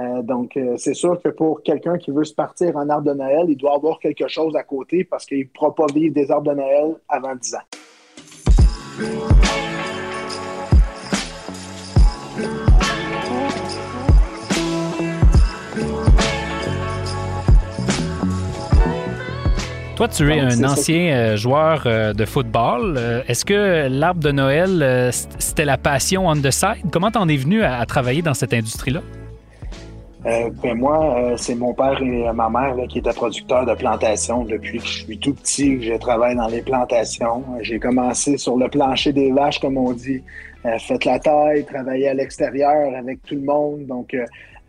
Euh, 0.00 0.22
donc, 0.22 0.56
euh, 0.56 0.74
c'est 0.78 0.94
sûr 0.94 1.20
que 1.22 1.28
pour 1.28 1.62
quelqu'un 1.62 1.96
qui 1.96 2.10
veut 2.10 2.24
se 2.24 2.34
partir 2.34 2.76
en 2.76 2.88
arbre 2.88 3.06
de 3.06 3.14
Noël, 3.14 3.44
il 3.48 3.56
doit 3.56 3.74
avoir 3.74 4.00
quelque 4.00 4.26
chose 4.26 4.56
à 4.56 4.64
côté 4.64 5.04
parce 5.04 5.24
qu'il 5.24 5.38
ne 5.40 5.44
pourra 5.44 5.72
pas 5.74 5.86
vivre 5.94 6.14
des 6.14 6.28
arbres 6.28 6.50
de 6.50 6.56
Noël 6.56 6.96
avant 7.08 7.36
10 7.36 7.54
ans. 7.54 7.58
Toi, 19.96 20.08
tu 20.08 20.32
es 20.32 20.40
un 20.40 20.64
ancien 20.64 21.12
euh, 21.12 21.36
joueur 21.36 21.82
euh, 21.84 22.14
de 22.14 22.24
football. 22.24 22.94
Euh, 22.96 23.22
est-ce 23.28 23.44
que 23.44 23.88
l'arbre 23.88 24.20
de 24.20 24.32
Noël, 24.32 25.12
c'était 25.12 25.66
la 25.66 25.76
passion 25.76 26.26
on 26.26 26.36
the 26.36 26.50
side? 26.50 26.90
Comment 26.90 27.10
t'en 27.10 27.28
es 27.28 27.36
venu 27.36 27.62
à, 27.62 27.84
travailler 27.84 28.22
dans 28.22 28.34
cette 28.34 28.54
industrie-là? 28.54 29.00
ben 30.24 30.74
moi, 30.76 31.32
c'est 31.36 31.56
mon 31.56 31.74
père 31.74 32.00
et 32.00 32.32
ma 32.32 32.48
mère 32.48 32.76
qui 32.88 32.98
étaient 32.98 33.12
producteurs 33.12 33.66
de 33.66 33.74
plantations 33.74 34.44
depuis 34.44 34.78
que 34.78 34.86
je 34.86 35.02
suis 35.02 35.18
tout 35.18 35.34
petit. 35.34 35.82
Je 35.82 35.94
travaille 35.94 36.36
dans 36.36 36.46
les 36.46 36.62
plantations. 36.62 37.42
J'ai 37.60 37.80
commencé 37.80 38.38
sur 38.38 38.56
le 38.56 38.68
plancher 38.68 39.12
des 39.12 39.32
vaches, 39.32 39.58
comme 39.58 39.76
on 39.76 39.92
dit. 39.92 40.22
fait 40.78 41.04
la 41.04 41.18
taille, 41.18 41.64
travailler 41.64 42.08
à 42.08 42.14
l'extérieur 42.14 42.94
avec 42.96 43.20
tout 43.24 43.34
le 43.34 43.40
monde. 43.40 43.86
Donc, 43.86 44.14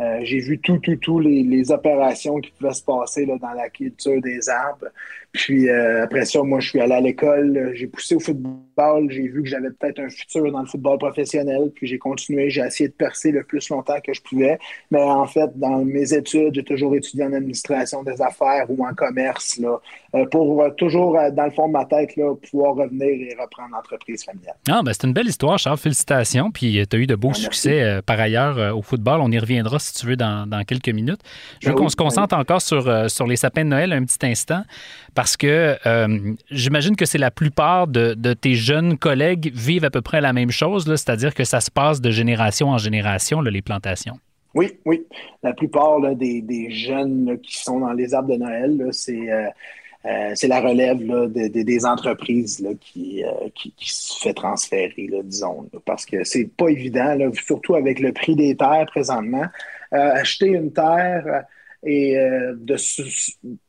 euh, 0.03 0.19
j'ai 0.23 0.39
vu 0.39 0.59
tout, 0.59 0.77
tout, 0.79 0.95
tout 0.97 1.19
les, 1.19 1.71
opérations 1.71 2.39
qui 2.39 2.51
pouvaient 2.51 2.73
se 2.73 2.83
passer 2.83 3.25
là, 3.25 3.37
dans 3.37 3.53
la 3.53 3.69
culture 3.69 4.21
des 4.21 4.49
arbres. 4.49 4.87
Puis 5.33 5.67
euh, 5.67 6.03
après 6.03 6.25
ça, 6.25 6.41
moi, 6.43 6.59
je 6.59 6.69
suis 6.69 6.79
allé 6.79 6.93
à 6.93 7.01
l'école, 7.01 7.71
j'ai 7.73 7.87
poussé 7.87 8.15
au 8.15 8.19
football, 8.19 9.09
j'ai 9.09 9.27
vu 9.27 9.43
que 9.43 9.49
j'avais 9.49 9.71
peut-être 9.71 9.99
un 9.99 10.09
futur 10.09 10.51
dans 10.51 10.61
le 10.61 10.67
football 10.67 10.97
professionnel, 10.99 11.71
puis 11.75 11.87
j'ai 11.87 11.97
continué, 11.97 12.49
j'ai 12.49 12.61
essayé 12.61 12.87
de 12.87 12.93
percer 12.93 13.31
le 13.31 13.43
plus 13.43 13.67
longtemps 13.69 13.99
que 14.03 14.13
je 14.13 14.21
pouvais. 14.21 14.59
Mais 14.91 15.01
en 15.01 15.25
fait, 15.25 15.49
dans 15.55 15.83
mes 15.83 16.13
études, 16.13 16.53
j'ai 16.55 16.63
toujours 16.63 16.95
étudié 16.95 17.25
en 17.25 17.33
administration 17.33 18.03
des 18.03 18.21
affaires 18.21 18.65
ou 18.69 18.85
en 18.85 18.93
commerce, 18.93 19.57
là, 19.57 19.79
euh, 20.15 20.25
pour 20.27 20.63
toujours, 20.77 21.17
dans 21.31 21.45
le 21.45 21.51
fond 21.51 21.67
de 21.67 21.73
ma 21.73 21.85
tête, 21.85 22.15
là, 22.15 22.35
pouvoir 22.35 22.75
revenir 22.75 23.07
et 23.07 23.35
reprendre 23.39 23.69
l'entreprise 23.71 24.23
familiale. 24.23 24.55
Ah, 24.69 24.81
ben 24.85 24.93
c'est 24.93 25.07
une 25.07 25.13
belle 25.13 25.27
histoire, 25.27 25.57
Charles. 25.57 25.77
Félicitations. 25.77 26.51
Puis 26.51 26.85
tu 26.87 26.95
as 26.95 26.99
eu 26.99 27.07
de 27.07 27.15
beaux 27.15 27.31
ah, 27.31 27.33
succès 27.33 27.99
par 28.05 28.19
ailleurs 28.19 28.77
au 28.77 28.81
football. 28.81 29.19
On 29.21 29.31
y 29.31 29.39
reviendra 29.39 29.79
si 29.79 29.93
tu 29.93 30.05
veux, 30.05 30.15
dans, 30.15 30.63
quelques 30.67 30.89
minutes. 30.89 31.21
Je 31.59 31.69
veux 31.69 31.73
ben 31.73 31.81
qu'on 31.81 31.89
se 31.89 31.95
concentre 31.95 32.35
encore 32.35 32.61
sur, 32.61 32.87
euh, 32.87 33.07
sur 33.07 33.27
les 33.27 33.35
sapins 33.35 33.63
de 33.63 33.69
Noël 33.69 33.93
un 33.93 34.03
petit 34.03 34.25
instant, 34.25 34.63
parce 35.15 35.22
que 35.37 35.77
euh, 35.85 36.33
j'imagine 36.51 36.95
que 36.95 37.05
c'est 37.05 37.17
la 37.17 37.31
plupart 37.31 37.87
de, 37.87 38.33
tes 38.33 38.55
jeunes 38.55 38.97
collègues 38.97 39.51
vivent 39.53 39.85
à 39.85 39.89
peu 39.89 40.01
près 40.01 40.21
la 40.21 40.33
même 40.33 40.51
chose, 40.51 40.85
c'est-à-dire 40.85 41.33
que 41.33 41.43
ça 41.43 41.61
se 41.61 41.71
passe 41.71 42.01
de 42.01 42.11
génération 42.11 42.69
en 42.69 42.77
génération, 42.77 43.41
les 43.41 43.61
plantations. 43.61 44.19
Oui, 44.53 44.77
oui. 44.85 45.05
La 45.41 45.53
plupart 45.53 45.99
des, 46.15 46.67
jeunes 46.71 47.39
qui 47.41 47.57
sont 47.57 47.79
dans 47.79 47.93
les 47.93 48.13
arbres 48.13 48.33
de 48.33 48.37
Noël, 48.37 48.89
c'est... 48.91 49.31
Euh, 50.05 50.31
c'est 50.35 50.49
la 50.49 50.59
relève 50.59 50.99
des 51.29 51.85
entreprises 51.85 52.61
qui, 52.81 53.23
se 53.77 54.19
fait 54.19 54.33
transférer, 54.33 55.09
disons, 55.23 55.69
parce 55.85 56.05
que 56.05 56.25
c'est 56.25 56.49
pas 56.57 56.67
évident, 56.67 57.17
surtout 57.45 57.75
avec 57.75 58.01
le 58.01 58.11
prix 58.11 58.35
des 58.35 58.53
terres 58.57 58.85
présentement. 58.87 59.45
Euh, 59.93 60.13
acheter 60.13 60.47
une 60.47 60.73
terre 60.73 61.23
euh, 61.27 61.41
et 61.85 62.17
euh, 62.17 62.53
de, 62.55 62.75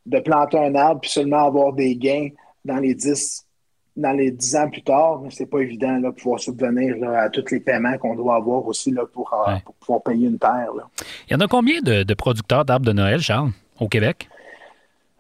de 0.06 0.20
planter 0.20 0.58
un 0.58 0.74
arbre 0.74 1.00
puis 1.00 1.10
seulement 1.10 1.46
avoir 1.46 1.72
des 1.72 1.96
gains 1.96 2.28
dans 2.64 2.78
les 2.78 2.94
10 2.94 3.44
dans 3.96 4.12
les 4.12 4.30
dix 4.30 4.56
ans 4.56 4.68
plus 4.68 4.82
tard, 4.82 5.22
c'est 5.30 5.46
pas 5.46 5.60
évident 5.60 6.00
de 6.00 6.10
pouvoir 6.10 6.40
subvenir 6.40 6.96
à 7.08 7.28
tous 7.30 7.44
les 7.52 7.60
paiements 7.60 7.96
qu'on 7.98 8.16
doit 8.16 8.36
avoir 8.36 8.66
aussi 8.66 8.90
là, 8.90 9.04
pour, 9.06 9.32
pouvoir 9.78 10.02
payer 10.02 10.26
une 10.26 10.38
terre. 10.38 10.70
Il 11.28 11.32
y 11.32 11.36
en 11.36 11.40
a 11.40 11.46
combien 11.46 11.80
de, 11.80 12.14
producteurs 12.14 12.64
d'arbres 12.64 12.86
de 12.86 12.92
Noël, 12.92 13.20
Charles, 13.20 13.50
au 13.78 13.88
Québec? 13.88 14.28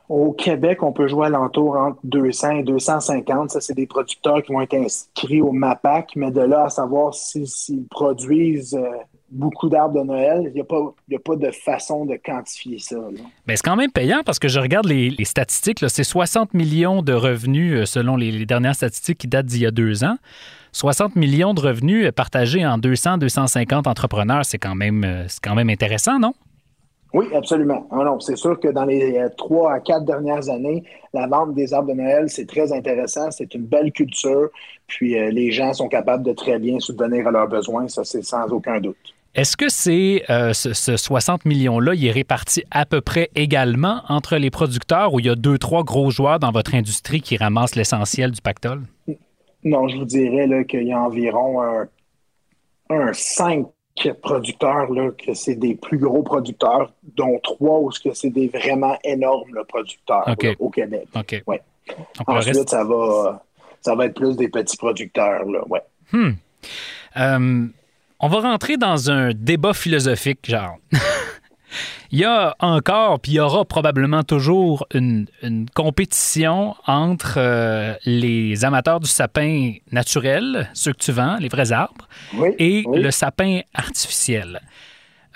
Au 0.08 0.32
Québec, 0.32 0.82
on 0.82 0.92
peut 0.92 1.06
jouer 1.06 1.26
à 1.26 1.30
l'entour 1.30 1.76
entre 1.76 1.98
200 2.04 2.50
et 2.50 2.62
250. 2.64 3.50
Ça, 3.50 3.60
c'est 3.60 3.74
des 3.74 3.86
producteurs 3.86 4.42
qui 4.42 4.52
vont 4.52 4.60
être 4.60 4.74
inscrits 4.74 5.40
au 5.40 5.52
MAPAC, 5.52 6.16
mais 6.16 6.30
de 6.30 6.40
là 6.40 6.64
à 6.64 6.68
savoir 6.68 7.14
s'ils 7.14 7.86
produisent 7.88 8.78
beaucoup 9.30 9.68
d'arbres 9.68 10.00
de 10.00 10.04
Noël. 10.06 10.42
Il 10.46 10.52
n'y 10.52 10.60
a, 10.60 10.64
a, 10.64 11.18
pas 11.18 11.36
de 11.36 11.50
façon 11.50 12.04
de 12.04 12.16
quantifier 12.16 12.78
ça. 12.78 12.96
Ben, 13.46 13.56
c'est 13.56 13.62
quand 13.62 13.76
même 13.76 13.90
payant 13.90 14.22
parce 14.24 14.38
que 14.38 14.48
je 14.48 14.60
regarde 14.60 14.86
les, 14.86 15.24
statistiques. 15.24 15.84
C'est 15.88 16.04
60 16.04 16.54
millions 16.54 17.02
de 17.02 17.12
revenus 17.12 17.74
euh, 17.74 17.84
selon 17.86 18.16
les, 18.16 18.46
dernières 18.46 18.74
statistiques 18.74 19.18
qui 19.18 19.28
datent 19.28 19.46
d'il 19.46 19.62
y 19.62 19.66
a 19.66 19.70
deux 19.70 20.04
ans. 20.04 20.16
60 20.72 21.16
millions 21.16 21.54
de 21.54 21.60
revenus 21.60 22.10
partagés 22.12 22.66
en 22.66 22.78
200-250 22.78 23.88
entrepreneurs, 23.88 24.44
c'est 24.44 24.58
quand, 24.58 24.76
euh, 24.80 25.26
quand 25.42 25.54
même 25.54 25.70
intéressant, 25.70 26.18
non? 26.18 26.34
Oui, 27.14 27.26
absolument. 27.34 27.86
Ah 27.90 28.04
non, 28.04 28.20
c'est 28.20 28.36
sûr 28.36 28.60
que 28.60 28.68
dans 28.68 28.84
les 28.84 29.16
euh, 29.16 29.28
trois 29.36 29.72
à 29.72 29.80
quatre 29.80 30.04
dernières 30.04 30.50
années, 30.50 30.84
la 31.14 31.26
vente 31.26 31.54
des 31.54 31.72
arbres 31.72 31.88
de 31.88 31.94
Noël, 31.94 32.28
c'est 32.28 32.46
très 32.46 32.72
intéressant. 32.72 33.30
C'est 33.30 33.54
une 33.54 33.64
belle 33.64 33.92
culture. 33.92 34.50
Puis 34.86 35.14
les 35.32 35.50
gens 35.50 35.72
sont 35.72 35.88
capables 35.88 36.24
de 36.24 36.32
très 36.32 36.58
bien 36.58 36.78
subvenir 36.78 37.26
à 37.28 37.30
leurs 37.30 37.48
besoins. 37.48 37.88
Ça, 37.88 38.04
c'est 38.04 38.22
sans 38.22 38.46
aucun 38.48 38.80
doute. 38.80 39.14
Est-ce 39.34 39.56
que 39.56 39.68
c'est 39.68 40.22
euh, 40.30 40.52
ce, 40.52 40.96
60 40.96 41.44
millions-là, 41.44 41.94
il 41.94 42.06
est 42.06 42.12
réparti 42.12 42.62
à 42.70 42.86
peu 42.86 43.00
près 43.00 43.30
également 43.34 44.02
entre 44.08 44.36
les 44.36 44.50
producteurs 44.50 45.12
ou 45.12 45.18
il 45.18 45.26
y 45.26 45.28
a 45.28 45.34
deux, 45.34 45.58
trois 45.58 45.82
gros 45.82 46.10
joueurs 46.10 46.38
dans 46.38 46.52
votre 46.52 46.76
industrie 46.76 47.20
qui 47.20 47.36
ramassent 47.36 47.74
l'essentiel 47.74 48.30
du 48.30 48.40
pactole? 48.40 48.82
Non, 49.64 49.88
je 49.88 49.96
vous 49.96 50.04
dirais 50.04 50.64
qu'il 50.66 50.84
y 50.84 50.92
a 50.92 51.00
environ 51.00 51.62
un, 51.62 51.88
un 52.90 53.12
5 53.12 53.66
producteurs, 54.20 54.90
là, 54.92 55.10
que 55.12 55.34
c'est 55.34 55.54
des 55.54 55.74
plus 55.74 55.98
gros 55.98 56.22
producteurs, 56.22 56.92
dont 57.16 57.38
trois 57.42 57.78
où 57.80 57.90
c'est 57.92 58.30
des 58.30 58.48
vraiment 58.48 58.98
énormes 59.04 59.64
producteurs 59.68 60.24
au 60.58 60.70
Québec. 60.70 61.08
Ouais. 61.46 61.62
Ensuite, 62.26 62.68
ça, 62.68 62.84
va, 62.84 63.44
ça 63.80 63.94
va 63.94 64.06
être 64.06 64.14
plus 64.14 64.36
des 64.36 64.48
petits 64.48 64.76
producteurs. 64.76 65.44
Là, 65.44 65.60
ouais. 65.68 65.82
Hmm. 66.12 66.32
Euh, 67.16 67.66
on 68.20 68.28
va 68.28 68.40
rentrer 68.40 68.76
dans 68.76 69.10
un 69.10 69.32
débat 69.32 69.74
philosophique, 69.74 70.40
genre. 70.44 70.76
Il 72.14 72.20
y 72.20 72.24
a 72.24 72.54
encore, 72.60 73.18
puis 73.18 73.32
il 73.32 73.34
y 73.34 73.40
aura 73.40 73.64
probablement 73.64 74.22
toujours 74.22 74.86
une, 74.94 75.26
compétition 75.74 76.76
entre 76.86 77.38
euh, 77.38 77.94
les 78.06 78.64
amateurs 78.64 79.00
du 79.00 79.08
sapin 79.08 79.72
naturel, 79.90 80.70
ceux 80.74 80.92
que 80.92 80.98
tu 80.98 81.10
vends, 81.10 81.38
les 81.40 81.48
vrais 81.48 81.72
arbres, 81.72 82.08
et 82.60 82.84
le 82.92 83.10
sapin 83.10 83.62
artificiel. 83.74 84.60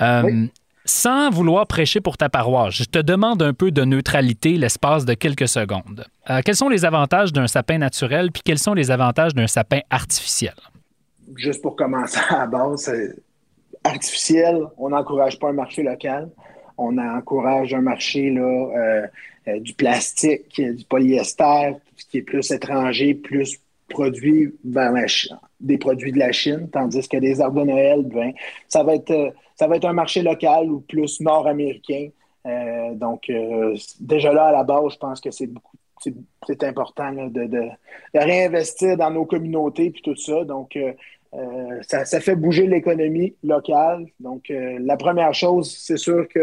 Euh, 0.01 0.47
sans 0.85 1.31
vouloir 1.31 1.67
prêcher 1.67 2.01
pour 2.01 2.17
ta 2.17 2.29
paroisse, 2.29 2.75
je 2.75 2.85
te 2.85 3.01
demande 3.01 3.43
un 3.43 3.55
peu 3.55 3.73
de 3.73 3.83
neutralité 3.83 4.57
l'espace 4.57 5.05
de 5.05 5.15
quelques 5.15 5.49
secondes. 5.49 6.07
Euh, 6.31 6.43
quels 6.45 6.55
sont 6.55 6.69
les 6.69 6.85
avantages 6.85 7.33
d'un 7.33 7.49
sapin 7.49 7.79
naturel, 7.79 8.31
puis 8.31 8.43
quels 8.45 8.61
sont 8.61 8.75
les 8.75 8.93
avantages 8.93 9.35
d'un 9.35 9.49
sapin 9.49 9.81
artificiel? 9.91 10.55
juste 11.35 11.61
pour 11.61 11.75
commencer 11.77 12.21
à 12.31 12.39
la 12.39 12.47
base, 12.47 12.91
artificiel, 13.83 14.63
on 14.77 14.91
n'encourage 14.91 15.39
pas 15.41 15.49
un 15.49 15.53
marché 15.53 15.83
local. 15.83 16.31
On 16.79 16.97
encourage 16.99 17.75
un 17.75 17.81
marché 17.81 18.31
là, 18.31 19.09
du 19.59 19.75
plastique, 19.75 20.61
du 20.61 20.85
polyester, 20.85 21.73
qui 22.11 22.19
est 22.19 22.23
plus 22.23 22.51
étranger, 22.51 23.15
plus 23.15 23.59
produit 23.89 24.55
vers 24.65 24.93
la 24.93 25.07
des 25.61 25.79
produits 25.79 26.13
de 26.13 26.19
la 26.19 26.31
Chine, 26.31 26.69
tandis 26.71 27.09
que 27.09 27.17
des 27.17 27.41
arbres 27.41 27.61
de 27.63 27.71
Noël, 27.71 28.03
ben, 28.05 28.33
ça 28.69 28.83
va 28.85 28.95
être 28.95 29.35
ça 29.57 29.67
va 29.67 29.77
être 29.77 29.87
un 29.87 29.93
marché 29.93 30.23
local 30.23 30.71
ou 30.71 30.81
plus 30.81 31.21
nord-américain. 31.21 32.09
donc 32.95 33.31
déjà 33.99 34.33
là 34.33 34.47
à 34.47 34.53
la 34.53 34.65
base, 34.65 34.93
je 34.93 34.99
pense 34.99 35.21
que 35.21 35.31
c'est 35.31 35.49
beaucoup 35.49 35.77
c'est 36.47 36.65
important 36.65 37.13
de, 37.13 37.69
réinvestir 38.15 38.97
dans 38.97 39.11
nos 39.11 39.25
communautés 39.25 39.91
puis 39.91 40.03
tout 40.03 40.17
ça. 40.17 40.45
Donc, 40.45 40.77
euh, 40.77 40.93
euh, 41.35 41.81
ça, 41.83 42.21
fait 42.21 42.37
bouger 42.37 42.67
l'économie 42.67 43.35
locale. 43.43 44.07
Donc, 44.21 44.51
euh, 44.51 44.79
la 44.81 44.97
première 44.97 45.35
chose, 45.35 45.77
c'est 45.77 45.99
sûr 45.99 46.27
que 46.29 46.41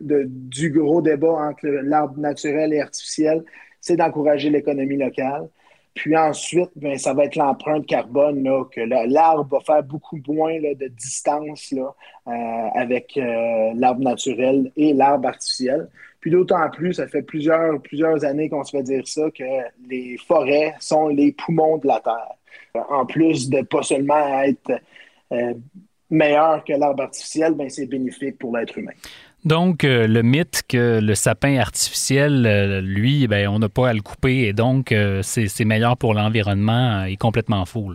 du 0.00 0.70
gros 0.70 1.02
débat 1.02 1.32
entre 1.32 1.66
l'arbre 1.66 2.18
naturel 2.18 2.72
et 2.72 2.80
artificiel, 2.80 3.44
c'est 3.80 3.96
d'encourager 3.96 4.50
l'économie 4.50 4.96
locale. 4.96 5.48
Puis 5.94 6.14
ensuite, 6.14 6.70
ben, 6.76 6.98
ça 6.98 7.14
va 7.14 7.24
être 7.24 7.36
l'empreinte 7.36 7.86
carbone, 7.86 8.42
là, 8.44 8.64
que 8.70 8.80
l'arbre 8.80 9.48
va 9.50 9.60
faire 9.60 9.82
beaucoup 9.82 10.20
moins 10.28 10.58
de 10.58 10.88
distance 10.88 11.72
là, 11.72 11.94
avec 12.74 13.18
l'arbre 13.74 14.02
naturel 14.02 14.70
et 14.76 14.92
l'arbre 14.92 15.28
artificiel. 15.28 15.88
Puis 16.26 16.32
d'autant 16.32 16.68
plus, 16.70 16.94
ça 16.94 17.06
fait 17.06 17.22
plusieurs, 17.22 17.80
plusieurs 17.80 18.24
années 18.24 18.48
qu'on 18.48 18.64
se 18.64 18.76
fait 18.76 18.82
dire 18.82 19.06
ça, 19.06 19.30
que 19.30 19.44
les 19.88 20.16
forêts 20.18 20.74
sont 20.80 21.06
les 21.06 21.30
poumons 21.30 21.78
de 21.78 21.86
la 21.86 22.00
Terre. 22.00 22.84
En 22.90 23.06
plus 23.06 23.48
de 23.48 23.62
pas 23.62 23.84
seulement 23.84 24.42
être 24.42 24.72
euh, 25.32 25.54
meilleur 26.10 26.64
que 26.64 26.72
l'arbre 26.72 27.04
artificiel, 27.04 27.54
ben 27.54 27.70
c'est 27.70 27.86
bénéfique 27.86 28.38
pour 28.38 28.56
l'être 28.56 28.76
humain. 28.76 28.90
Donc, 29.46 29.84
euh, 29.84 30.06
le 30.08 30.22
mythe 30.22 30.64
que 30.68 31.00
le 31.00 31.14
sapin 31.14 31.58
artificiel, 31.58 32.44
euh, 32.46 32.80
lui, 32.80 33.28
ben, 33.28 33.48
on 33.48 33.60
n'a 33.60 33.68
pas 33.68 33.88
à 33.88 33.92
le 33.94 34.02
couper 34.02 34.48
et 34.48 34.52
donc 34.52 34.92
c'est 35.22 35.64
meilleur 35.64 35.96
pour 35.96 36.14
l'environnement 36.14 37.04
est 37.04 37.16
complètement 37.16 37.64
faux. 37.64 37.92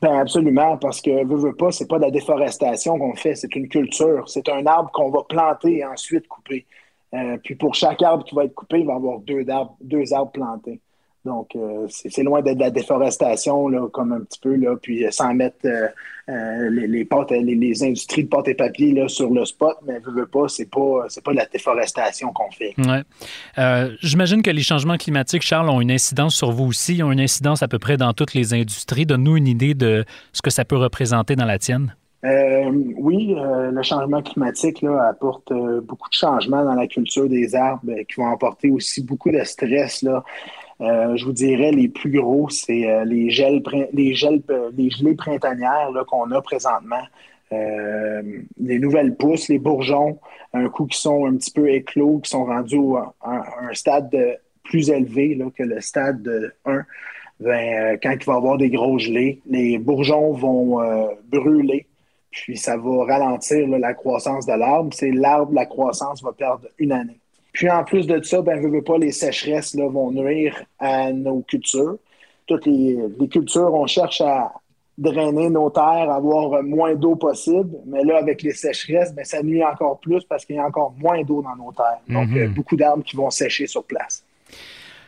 Ben 0.00 0.18
absolument, 0.18 0.78
parce 0.78 1.00
que 1.00 1.24
veux, 1.24 1.36
veux 1.36 1.54
pas, 1.54 1.70
c'est 1.70 1.86
pas 1.86 1.98
de 1.98 2.04
la 2.04 2.10
déforestation 2.10 2.98
qu'on 2.98 3.14
fait, 3.14 3.36
c'est 3.36 3.54
une 3.54 3.68
culture. 3.68 4.28
C'est 4.28 4.48
un 4.48 4.66
arbre 4.66 4.90
qu'on 4.92 5.10
va 5.10 5.20
planter 5.28 5.78
et 5.78 5.84
ensuite 5.84 6.26
couper. 6.26 6.66
Euh, 7.14 7.36
puis 7.44 7.54
pour 7.54 7.74
chaque 7.74 8.02
arbre 8.02 8.24
qui 8.24 8.34
va 8.34 8.44
être 8.44 8.54
coupé, 8.54 8.80
il 8.80 8.86
va 8.86 8.94
y 8.94 8.96
avoir 8.96 9.20
deux 9.20 9.48
arbres, 9.48 9.76
deux 9.80 10.12
arbres 10.12 10.32
plantés. 10.32 10.80
Donc, 11.24 11.54
euh, 11.54 11.86
c'est 11.88 12.22
loin 12.24 12.42
d'être 12.42 12.56
de 12.56 12.62
la 12.62 12.70
déforestation, 12.70 13.68
là, 13.68 13.86
comme 13.92 14.12
un 14.12 14.20
petit 14.20 14.40
peu, 14.40 14.56
là, 14.56 14.76
puis 14.80 15.04
sans 15.10 15.34
mettre 15.34 15.64
euh, 15.64 16.68
les, 16.70 16.88
les, 16.88 17.04
pâtes, 17.04 17.30
les, 17.30 17.84
industries 17.84 18.24
de 18.24 18.28
pâte 18.28 18.48
et 18.48 18.54
papier 18.54 18.92
là, 18.92 19.06
sur 19.06 19.30
le 19.30 19.44
spot, 19.44 19.76
mais 19.86 20.00
ne 20.00 20.10
veux 20.12 20.26
pas, 20.26 20.48
c'est 20.48 20.68
pas, 20.68 21.06
pas 21.24 21.30
de 21.30 21.36
la 21.36 21.46
déforestation 21.46 22.32
qu'on 22.32 22.50
fait. 22.50 22.74
Ouais. 22.78 23.88
J'imagine 24.00 24.42
que 24.42 24.50
les 24.50 24.62
changements 24.62 24.96
climatiques, 24.96 25.42
Charles, 25.42 25.70
ont 25.70 25.80
une 25.80 25.92
incidence 25.92 26.34
sur 26.34 26.50
vous 26.50 26.64
aussi. 26.64 26.96
Ils 26.96 27.04
ont 27.04 27.12
une 27.12 27.20
incidence 27.20 27.62
à 27.62 27.68
peu 27.68 27.78
près 27.78 27.96
dans 27.96 28.12
toutes 28.12 28.34
les 28.34 28.52
industries. 28.52 29.06
Donne-nous 29.06 29.36
une 29.36 29.48
idée 29.48 29.74
de 29.74 30.04
ce 30.32 30.42
que 30.42 30.50
ça 30.50 30.64
peut 30.64 30.76
représenter 30.76 31.36
dans 31.36 31.46
la 31.46 31.58
tienne. 31.58 31.94
Euh, 32.24 32.70
oui, 32.98 33.34
euh, 33.36 33.72
le 33.72 33.82
changement 33.82 34.22
climatique 34.22 34.80
là, 34.80 35.08
apporte 35.08 35.50
euh, 35.50 35.80
beaucoup 35.80 36.08
de 36.08 36.14
changements 36.14 36.64
dans 36.64 36.74
la 36.74 36.86
culture 36.86 37.28
des 37.28 37.56
arbres 37.56 37.92
qui 38.08 38.20
vont 38.20 38.30
apporter 38.30 38.70
aussi 38.70 39.02
beaucoup 39.02 39.30
de 39.30 39.42
stress. 39.42 40.02
Là. 40.02 40.22
Je 40.82 41.24
vous 41.24 41.32
dirais, 41.32 41.70
les 41.70 41.88
plus 41.88 42.10
gros, 42.10 42.48
c'est 42.48 43.04
les 43.04 43.30
gels, 43.30 43.62
les 43.92 44.14
gels, 44.14 44.42
les 44.76 44.90
gelées 44.90 45.14
printanières 45.14 45.90
qu'on 46.08 46.30
a 46.30 46.42
présentement. 46.42 47.02
les 47.50 48.78
nouvelles 48.78 49.14
pousses, 49.14 49.48
les 49.48 49.58
bourgeons, 49.58 50.18
un 50.52 50.68
coup 50.68 50.86
qui 50.86 50.98
sont 51.00 51.26
un 51.26 51.36
petit 51.36 51.52
peu 51.52 51.70
éclos, 51.70 52.18
qui 52.18 52.30
sont 52.30 52.44
rendus 52.44 52.96
à 53.22 53.42
un, 53.60 53.74
stade 53.74 54.10
plus 54.64 54.90
élevé 54.90 55.38
que 55.56 55.62
le 55.62 55.80
stade 55.80 56.22
de 56.22 56.52
1. 56.64 56.82
Ben, 57.40 57.98
quand 58.02 58.12
il 58.12 58.24
va 58.24 58.34
y 58.34 58.36
avoir 58.36 58.58
des 58.58 58.70
gros 58.70 58.98
gelés, 58.98 59.40
les 59.46 59.78
bourgeons 59.78 60.32
vont 60.32 60.80
brûler 61.30 61.86
puis 62.32 62.56
ça 62.56 62.76
va 62.76 63.04
ralentir 63.04 63.68
la 63.68 63.94
croissance 63.94 64.46
de 64.46 64.54
l'arbre. 64.54 64.92
C'est 64.92 65.10
l'arbre, 65.12 65.52
la 65.52 65.66
croissance 65.66 66.22
va 66.22 66.32
perdre 66.32 66.66
une 66.78 66.92
année. 66.92 67.20
Puis 67.52 67.70
en 67.70 67.84
plus 67.84 68.06
de 68.06 68.22
ça, 68.22 68.40
ben, 68.40 68.60
veux, 68.60 68.82
pas, 68.82 68.98
les 68.98 69.12
sécheresses 69.12 69.74
là, 69.74 69.86
vont 69.88 70.10
nuire 70.10 70.62
à 70.78 71.12
nos 71.12 71.40
cultures. 71.42 71.98
Toutes 72.46 72.66
les, 72.66 72.98
cultures, 73.30 73.72
on 73.74 73.86
cherche 73.86 74.20
à 74.20 74.52
drainer 74.98 75.48
nos 75.50 75.70
terres, 75.70 76.10
avoir 76.10 76.62
moins 76.62 76.94
d'eau 76.94 77.14
possible. 77.14 77.70
Mais 77.86 78.04
là, 78.04 78.18
avec 78.18 78.42
les 78.42 78.52
sécheresses, 78.52 79.14
ben, 79.14 79.24
ça 79.24 79.42
nuit 79.42 79.62
encore 79.62 80.00
plus 80.00 80.24
parce 80.24 80.44
qu'il 80.44 80.56
y 80.56 80.58
a 80.58 80.66
encore 80.66 80.94
moins 80.98 81.22
d'eau 81.22 81.42
dans 81.42 81.56
nos 81.56 81.72
terres. 81.72 82.00
Donc, 82.08 82.28
mm-hmm. 82.28 82.44
euh, 82.44 82.48
beaucoup 82.48 82.76
d'arbres 82.76 83.04
qui 83.04 83.16
vont 83.16 83.30
sécher 83.30 83.66
sur 83.66 83.84
place. 83.84 84.24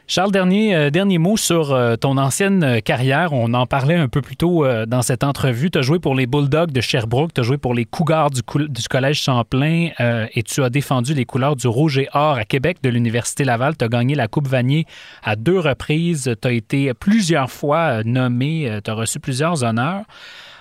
Charles, 0.06 0.32
dernier, 0.32 0.76
euh, 0.76 0.90
dernier 0.90 1.16
mot 1.16 1.38
sur 1.38 1.72
euh, 1.72 1.96
ton 1.96 2.18
ancienne 2.18 2.62
euh, 2.62 2.80
carrière. 2.80 3.32
On 3.32 3.54
en 3.54 3.64
parlait 3.64 3.94
un 3.94 4.08
peu 4.08 4.20
plus 4.20 4.36
tôt 4.36 4.66
dans 4.86 5.00
cette 5.00 5.24
entrevue. 5.24 5.70
Tu 5.70 5.78
as 5.78 5.82
joué 5.82 5.98
pour 5.98 6.14
les 6.14 6.26
Bulldogs 6.26 6.72
de 6.72 6.80
Sherbrooke, 6.82 7.32
tu 7.32 7.40
as 7.40 7.44
joué 7.44 7.56
pour 7.56 7.72
les 7.72 7.86
Cougars 7.86 8.28
du, 8.30 8.42
Collège 8.42 9.22
Champlain 9.22 9.88
et 9.98 10.42
tu 10.42 10.62
as 10.62 10.70
défendu 10.70 11.14
les 11.14 11.24
couleurs 11.24 11.56
du 11.56 11.66
Rouge 11.66 11.98
et 11.98 12.08
Or 12.12 12.36
à 12.36 12.44
Québec 12.44 12.78
de 12.82 12.90
l'Université 12.90 13.44
Laval. 13.44 13.76
Tu 13.76 13.84
as 13.84 13.88
gagné 13.88 14.14
la 14.14 14.28
Coupe 14.28 14.48
Vanier 14.48 14.86
à 15.22 15.36
deux 15.36 15.58
reprises. 15.58 16.34
Tu 16.40 16.48
as 16.48 16.52
été 16.52 16.92
plusieurs 16.94 17.50
fois 17.50 18.02
nommé, 18.04 18.78
tu 18.84 18.90
as 18.90 18.94
reçu 18.94 19.20
plusieurs 19.20 19.64
honneurs. 19.64 20.02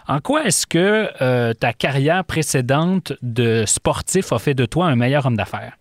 En 0.07 0.19
quoi 0.19 0.45
est-ce 0.45 0.65
que 0.65 1.53
ta 1.53 1.73
carrière 1.73 2.23
précédente 2.23 3.13
de 3.21 3.65
sportif 3.65 4.31
a 4.31 4.39
fait 4.39 4.53
de 4.53 4.65
toi 4.65 4.87
un 4.87 4.95
meilleur 4.95 5.25
homme 5.25 5.37
d'affaires? 5.37 5.73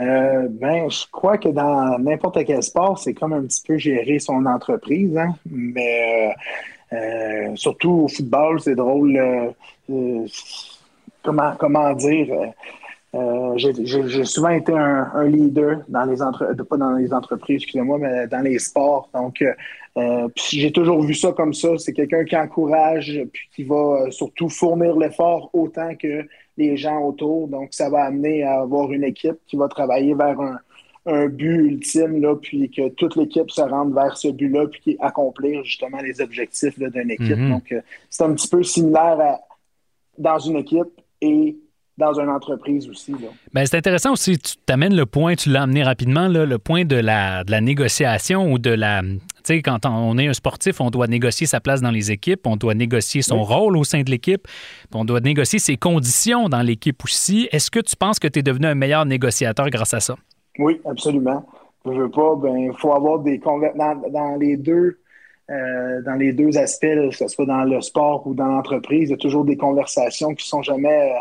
Euh, 0.00 0.48
ben, 0.50 0.90
je 0.90 1.04
crois 1.10 1.38
que 1.38 1.48
dans 1.48 1.98
n'importe 1.98 2.44
quel 2.44 2.62
sport, 2.62 2.98
c'est 2.98 3.14
comme 3.14 3.32
un 3.32 3.42
petit 3.42 3.62
peu 3.64 3.78
gérer 3.78 4.18
son 4.18 4.44
entreprise, 4.44 5.16
hein. 5.16 5.34
mais 5.48 6.34
euh, 6.92 6.96
euh, 6.96 7.56
surtout 7.56 8.04
au 8.04 8.08
football, 8.08 8.60
c'est 8.60 8.74
drôle. 8.74 9.54
comment, 11.22 11.54
comment 11.58 11.92
dire? 11.92 12.52
j'ai 13.54 14.24
souvent 14.24 14.48
été 14.48 14.72
un, 14.72 15.28
leader 15.28 15.82
dans 15.88 16.04
les 16.04 16.16
pas 16.64 16.76
dans 16.76 16.94
les 16.94 17.14
entreprises, 17.14 17.62
excusez-moi, 17.62 17.98
mais 17.98 18.26
dans 18.26 18.40
les 18.40 18.58
sports. 18.58 19.08
Donc, 19.14 19.44
j'ai 20.34 20.72
toujours 20.72 21.00
vu 21.02 21.14
ça 21.14 21.30
comme 21.30 21.54
ça. 21.54 21.68
C'est 21.78 21.92
quelqu'un 21.92 22.24
qui 22.24 22.36
encourage, 22.36 23.22
puis 23.32 23.48
qui 23.54 23.62
va 23.62 24.10
surtout 24.10 24.48
fournir 24.48 24.96
l'effort 24.96 25.50
autant 25.52 25.94
que 25.94 26.26
les 26.56 26.76
gens 26.76 27.00
autour. 27.00 27.48
Donc, 27.48 27.68
ça 27.72 27.90
va 27.90 28.04
amener 28.04 28.42
à 28.42 28.60
avoir 28.60 28.92
une 28.92 29.04
équipe 29.04 29.36
qui 29.46 29.56
va 29.56 29.68
travailler 29.68 30.14
vers 30.14 30.38
un, 30.40 30.58
but 31.28 31.66
ultime, 31.66 32.22
là, 32.22 32.34
puis 32.34 32.70
que 32.70 32.88
toute 32.88 33.16
l'équipe 33.16 33.50
se 33.50 33.60
rende 33.60 33.92
vers 33.94 34.16
ce 34.16 34.28
but-là, 34.28 34.66
puis 34.68 34.96
accomplir 35.00 35.62
justement 35.62 36.00
les 36.00 36.22
objectifs 36.22 36.78
d'une 36.78 37.10
équipe. 37.10 37.36
Mm-hmm. 37.36 37.50
Donc, 37.50 37.72
euh, 37.72 37.82
c'est 38.08 38.24
un 38.24 38.32
petit 38.32 38.48
peu 38.48 38.62
similaire 38.62 39.20
à, 39.20 39.40
dans 40.16 40.38
une 40.38 40.56
équipe 40.56 40.98
et 41.20 41.58
dans 41.98 42.18
une 42.18 42.30
entreprise 42.30 42.88
aussi. 42.88 43.14
Ben, 43.52 43.66
c'est 43.66 43.76
intéressant 43.76 44.12
aussi, 44.12 44.38
tu 44.38 44.56
t'amènes 44.64 44.96
le 44.96 45.04
point, 45.04 45.34
tu 45.34 45.50
l'as 45.50 45.62
amené 45.62 45.82
rapidement, 45.82 46.26
le 46.26 46.58
point 46.58 46.86
de 46.86 46.96
la, 46.96 47.44
de 47.44 47.50
la 47.50 47.60
négociation 47.60 48.50
ou 48.50 48.58
de 48.58 48.70
la, 48.70 49.02
sais, 49.44 49.62
quand 49.62 49.86
on 49.86 50.18
est 50.18 50.26
un 50.26 50.32
sportif, 50.32 50.80
on 50.80 50.90
doit 50.90 51.06
négocier 51.06 51.46
sa 51.46 51.60
place 51.60 51.80
dans 51.80 51.90
les 51.90 52.10
équipes, 52.10 52.46
on 52.46 52.56
doit 52.56 52.74
négocier 52.74 53.22
son 53.22 53.42
rôle 53.42 53.76
au 53.76 53.84
sein 53.84 54.02
de 54.02 54.10
l'équipe, 54.10 54.46
on 54.94 55.04
doit 55.04 55.20
négocier 55.20 55.58
ses 55.58 55.76
conditions 55.76 56.48
dans 56.48 56.62
l'équipe 56.62 57.02
aussi. 57.04 57.48
Est-ce 57.52 57.70
que 57.70 57.80
tu 57.80 57.96
penses 57.96 58.18
que 58.18 58.28
tu 58.28 58.40
es 58.40 58.42
devenu 58.42 58.66
un 58.66 58.74
meilleur 58.74 59.06
négociateur 59.06 59.70
grâce 59.70 59.94
à 59.94 60.00
ça? 60.00 60.16
Oui, 60.58 60.80
absolument. 60.84 61.46
Je 61.84 61.90
veux 61.90 62.10
pas, 62.10 62.34
ben, 62.36 62.56
il 62.56 62.72
faut 62.78 62.94
avoir 62.94 63.18
des 63.18 63.38
dans, 63.38 64.10
dans 64.10 64.36
les 64.36 64.56
deux. 64.56 64.98
Euh, 65.50 66.00
dans 66.00 66.14
les 66.14 66.32
deux 66.32 66.56
aspects, 66.56 66.86
que 66.86 67.10
ce 67.10 67.28
soit 67.28 67.44
dans 67.44 67.64
le 67.64 67.82
sport 67.82 68.26
ou 68.26 68.32
dans 68.32 68.46
l'entreprise, 68.46 69.10
il 69.10 69.10
y 69.10 69.14
a 69.14 69.18
toujours 69.18 69.44
des 69.44 69.58
conversations 69.58 70.34
qui 70.34 70.48
sont 70.48 70.62
jamais 70.62 71.12
euh, 71.12 71.18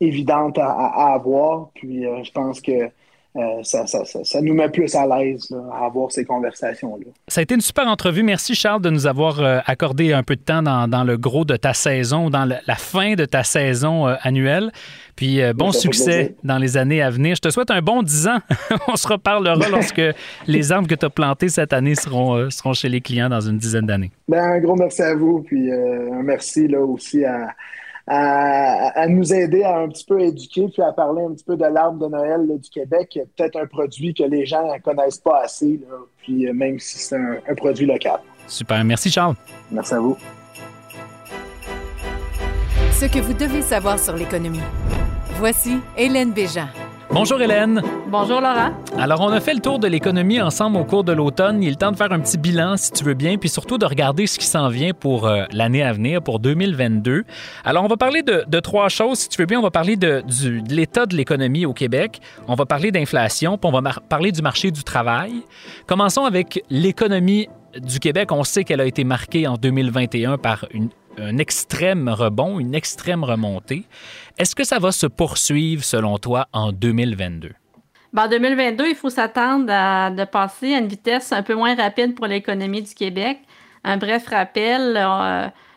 évidentes 0.00 0.56
à, 0.56 1.12
avoir. 1.12 1.68
Puis 1.74 2.06
euh, 2.06 2.24
je 2.24 2.32
pense 2.32 2.62
que 2.62 2.90
euh, 3.36 3.62
ça, 3.62 4.40
nous 4.42 4.54
met 4.54 4.68
plus 4.70 4.92
à 4.96 5.06
l'aise 5.06 5.54
à 5.72 5.86
avoir 5.86 6.10
ces 6.10 6.24
conversations-là. 6.24 7.12
Ça 7.28 7.40
a 7.40 7.42
été 7.42 7.54
une 7.54 7.60
super 7.60 7.86
entrevue. 7.86 8.24
Merci, 8.24 8.56
Charles, 8.56 8.82
de 8.82 8.90
nous 8.90 9.06
avoir 9.06 9.38
euh, 9.38 9.60
accordé 9.66 10.12
un 10.12 10.24
peu 10.24 10.34
de 10.34 10.40
temps 10.40 10.62
dans, 10.62 11.04
le 11.04 11.16
gros 11.16 11.44
de 11.44 11.56
ta 11.56 11.72
saison, 11.72 12.28
dans 12.28 12.44
la 12.44 12.74
fin 12.74 13.14
de 13.14 13.24
ta 13.24 13.44
saison 13.44 14.08
euh, 14.08 14.16
annuelle. 14.22 14.72
Puis 15.14 15.40
bon 15.54 15.70
succès 15.70 16.34
dans 16.44 16.56
les 16.56 16.78
années 16.78 17.02
à 17.02 17.10
venir. 17.10 17.36
Je 17.36 17.42
te 17.42 17.50
souhaite 17.50 17.70
un 17.70 17.82
bon 17.82 18.02
10 18.02 18.28
ans. 18.28 18.38
On 18.88 18.96
se 18.96 19.06
reparlera 19.06 19.68
lorsque 19.70 20.00
les 20.46 20.72
arbres 20.72 20.88
que 20.88 20.94
tu 20.94 21.04
as 21.04 21.10
plantés 21.10 21.50
cette 21.50 21.74
année 21.74 21.94
seront, 21.94 22.48
seront 22.48 22.72
chez 22.72 22.88
les 22.88 23.02
clients 23.02 23.28
dans 23.28 23.40
une 23.42 23.58
dizaine 23.58 23.84
d'années. 23.84 24.10
Ben, 24.28 24.42
un 24.42 24.60
gros 24.60 24.76
merci 24.76 25.02
à 25.02 25.14
vous. 25.14 25.42
Puis 25.42 25.70
un 25.70 26.22
merci 26.22 26.68
là, 26.68 26.80
aussi 26.80 27.22
à 27.24 27.48
à, 28.12 29.06
nous 29.06 29.32
aider 29.32 29.62
à 29.62 29.78
un 29.78 29.88
petit 29.88 30.04
peu 30.04 30.20
éduquer 30.20 30.68
puis 30.68 30.82
à 30.82 30.92
parler 30.92 31.22
un 31.22 31.32
petit 31.32 31.44
peu 31.44 31.56
de 31.56 31.64
l'arbre 31.64 31.98
de 31.98 32.10
Noël 32.10 32.46
du 32.58 32.70
Québec, 32.70 33.18
peut-être 33.36 33.56
un 33.56 33.66
produit 33.66 34.12
que 34.14 34.24
les 34.24 34.46
gens 34.46 34.72
ne 34.72 34.78
connaissent 34.80 35.18
pas 35.18 35.42
assez, 35.44 35.80
puis 36.18 36.48
euh, 36.48 36.52
même 36.52 36.78
si 36.80 36.98
c'est 36.98 37.16
un, 37.16 37.36
un 37.48 37.54
produit 37.54 37.86
local. 37.86 38.18
Super. 38.48 38.82
Merci, 38.84 39.10
Charles. 39.10 39.36
Merci 39.70 39.94
à 39.94 40.00
vous. 40.00 40.16
Ce 42.92 43.06
que 43.06 43.20
vous 43.20 43.32
devez 43.32 43.62
savoir 43.62 43.98
sur 43.98 44.16
l'économie. 44.16 44.60
Voici 45.36 45.78
Hélène 45.96 46.32
Béjean. 46.32 46.66
Bonjour 47.12 47.42
Hélène. 47.42 47.82
Bonjour 48.06 48.40
Laurent. 48.40 48.70
Alors, 48.96 49.20
on 49.20 49.30
a 49.30 49.40
fait 49.40 49.52
le 49.52 49.60
tour 49.60 49.80
de 49.80 49.88
l'économie 49.88 50.40
ensemble 50.40 50.76
au 50.76 50.84
cours 50.84 51.02
de 51.02 51.12
l'automne. 51.12 51.60
Il 51.60 51.72
est 51.72 51.80
temps 51.80 51.90
de 51.90 51.96
faire 51.96 52.12
un 52.12 52.20
petit 52.20 52.38
bilan, 52.38 52.76
si 52.76 52.92
tu 52.92 53.02
veux 53.02 53.14
bien, 53.14 53.36
puis 53.36 53.48
surtout 53.48 53.78
de 53.78 53.84
regarder 53.84 54.28
ce 54.28 54.38
qui 54.38 54.46
s'en 54.46 54.68
vient 54.68 54.92
pour 54.92 55.26
euh, 55.26 55.42
l'année 55.52 55.82
à 55.82 55.92
venir, 55.92 56.22
pour 56.22 56.38
2022. 56.38 57.24
Alors, 57.64 57.84
on 57.84 57.88
va 57.88 57.96
parler 57.96 58.22
de, 58.22 58.60
trois 58.60 58.88
choses, 58.88 59.18
si 59.18 59.28
tu 59.28 59.42
veux 59.42 59.46
bien. 59.46 59.58
On 59.58 59.62
va 59.62 59.72
parler 59.72 59.96
de, 59.96 60.22
de 60.22 60.72
l'état 60.72 61.06
de 61.06 61.16
l'économie 61.16 61.66
au 61.66 61.72
Québec, 61.72 62.20
on 62.46 62.54
va 62.54 62.64
parler 62.64 62.92
d'inflation, 62.92 63.58
puis 63.58 63.68
on 63.72 63.80
va 63.80 63.92
parler 64.08 64.30
du 64.30 64.40
marché 64.40 64.70
du 64.70 64.84
travail. 64.84 65.32
Commençons 65.88 66.24
avec 66.24 66.62
l'économie 66.70 67.48
du 67.76 67.98
Québec. 67.98 68.30
On 68.30 68.44
sait 68.44 68.62
qu'elle 68.62 68.80
a 68.80 68.86
été 68.86 69.02
marquée 69.02 69.48
en 69.48 69.54
2021 69.54 70.38
par 70.38 70.66
une 70.72 70.90
un 71.18 71.38
extrême 71.38 72.08
rebond, 72.08 72.60
une 72.60 72.74
extrême 72.74 73.24
remontée. 73.24 73.84
Est-ce 74.38 74.54
que 74.54 74.64
ça 74.64 74.78
va 74.78 74.92
se 74.92 75.06
poursuivre, 75.06 75.84
selon 75.84 76.18
toi, 76.18 76.48
en 76.52 76.72
2022? 76.72 77.52
Ben, 78.12 78.24
en 78.24 78.28
2022, 78.28 78.88
il 78.88 78.94
faut 78.94 79.10
s'attendre 79.10 79.66
à 79.68 80.10
de 80.10 80.24
passer 80.24 80.74
à 80.74 80.78
une 80.78 80.88
vitesse 80.88 81.32
un 81.32 81.42
peu 81.42 81.54
moins 81.54 81.74
rapide 81.74 82.14
pour 82.14 82.26
l'économie 82.26 82.82
du 82.82 82.94
Québec. 82.94 83.38
Un 83.84 83.96
bref 83.96 84.26
rappel, 84.28 84.98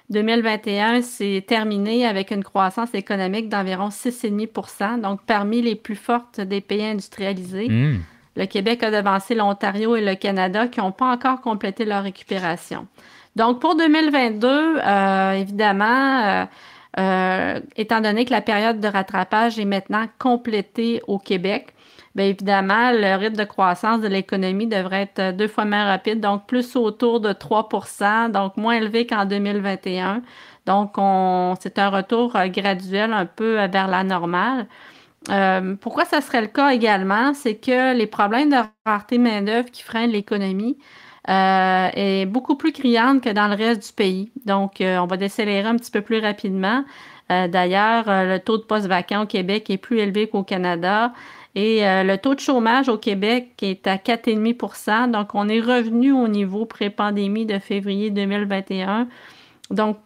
2021 0.10 1.02
s'est 1.02 1.44
terminé 1.48 2.06
avec 2.06 2.32
une 2.32 2.44
croissance 2.44 2.94
économique 2.94 3.50
d'environ 3.50 3.90
6,5% 3.90 5.02
donc 5.02 5.22
parmi 5.26 5.62
les 5.62 5.76
plus 5.76 5.96
fortes 5.96 6.42
des 6.42 6.62
pays 6.62 6.86
industrialisés. 6.86 7.70
Hmm. 7.70 8.02
Le 8.36 8.46
Québec 8.46 8.82
a 8.84 8.92
devancé 8.92 9.36
l'Ontario 9.36 9.96
et 9.96 10.02
le 10.02 10.16
Canada 10.16 10.68
qui 10.68 10.80
n'ont 10.80 10.92
pas 10.92 11.12
encore 11.12 11.42
complété 11.42 11.86
leur 11.86 12.04
récupération. 12.04 12.88
Donc, 13.36 13.60
pour 13.60 13.76
2022, 13.76 14.48
euh, 14.48 15.32
évidemment, 15.34 16.24
euh, 16.24 16.46
euh, 17.00 17.60
étant 17.76 18.02
donné 18.02 18.26
que 18.26 18.32
la 18.32 18.42
période 18.42 18.80
de 18.80 18.88
rattrapage 18.88 19.58
est 19.58 19.66
maintenant 19.66 20.06
complétée 20.20 21.02
au 21.08 21.18
Québec, 21.18 21.74
bien 22.14 22.28
évidemment, 22.28 22.92
le 22.92 23.16
rythme 23.18 23.38
de 23.38 23.44
croissance 23.44 24.02
de 24.02 24.08
l'économie 24.08 24.68
devrait 24.68 25.10
être 25.14 25.36
deux 25.36 25.48
fois 25.48 25.66
moins 25.66 25.86
rapide, 25.86 26.20
donc 26.20 26.46
plus 26.46 26.76
autour 26.76 27.20
de 27.22 27.34
3% 27.34 28.30
donc 28.30 28.56
moins 28.58 28.76
élevé 28.76 29.08
qu'en 29.08 29.26
2021. 29.26 30.22
Donc, 30.68 30.94
c'est 31.60 31.80
un 31.80 31.90
retour 31.90 32.34
graduel 32.50 33.14
un 33.14 33.26
peu 33.26 33.56
vers 33.66 33.88
la 33.88 34.04
normale. 34.04 34.68
pourquoi 35.82 36.06
ça 36.06 36.22
serait 36.22 36.42
le 36.42 36.48
cas 36.48 36.70
également? 36.70 37.34
C'est 37.34 37.56
que 37.56 37.96
les 37.96 38.08
problèmes 38.08 38.50
de 38.50 38.58
rareté 38.86 39.18
main-d'œuvre 39.18 39.72
qui 39.72 39.82
freinent 39.84 40.12
l'économie 40.12 40.78
euh, 41.30 41.90
est 41.94 42.26
beaucoup 42.26 42.56
plus 42.56 42.74
criante 42.74 43.24
que 43.24 43.30
dans 43.30 43.48
le 43.48 43.56
reste 43.56 43.88
du 43.88 43.94
pays. 43.94 44.32
Donc, 44.46 44.82
euh, 44.82 44.98
on 44.98 45.06
va 45.06 45.16
décélérer 45.16 45.68
un 45.68 45.78
petit 45.78 45.92
peu 45.92 46.02
plus 46.02 46.20
rapidement. 46.20 46.84
Euh, 47.32 47.48
d'ailleurs, 47.48 48.06
le 48.08 48.40
taux 48.40 48.58
de 48.58 48.64
postes 48.64 48.88
vacants 48.88 49.24
au 49.24 49.26
Québec 49.26 49.70
est 49.70 49.78
plus 49.78 50.00
élevé 50.00 50.28
qu'au 50.28 50.44
Canada. 50.44 51.14
Et 51.56 51.82
le 51.84 52.16
taux 52.18 52.34
de 52.34 52.40
chômage 52.40 52.90
au 52.90 52.98
Québec 52.98 53.52
est 53.62 53.86
à 53.86 53.98
4,5% 53.98 55.12
Donc, 55.12 55.36
on 55.36 55.48
est 55.48 55.60
revenu 55.60 56.12
au 56.12 56.28
niveau 56.28 56.66
pré-pandémie 56.66 57.46
de 57.46 57.60
février 57.60 58.10
2021. 58.10 59.08
Donc, 59.70 59.98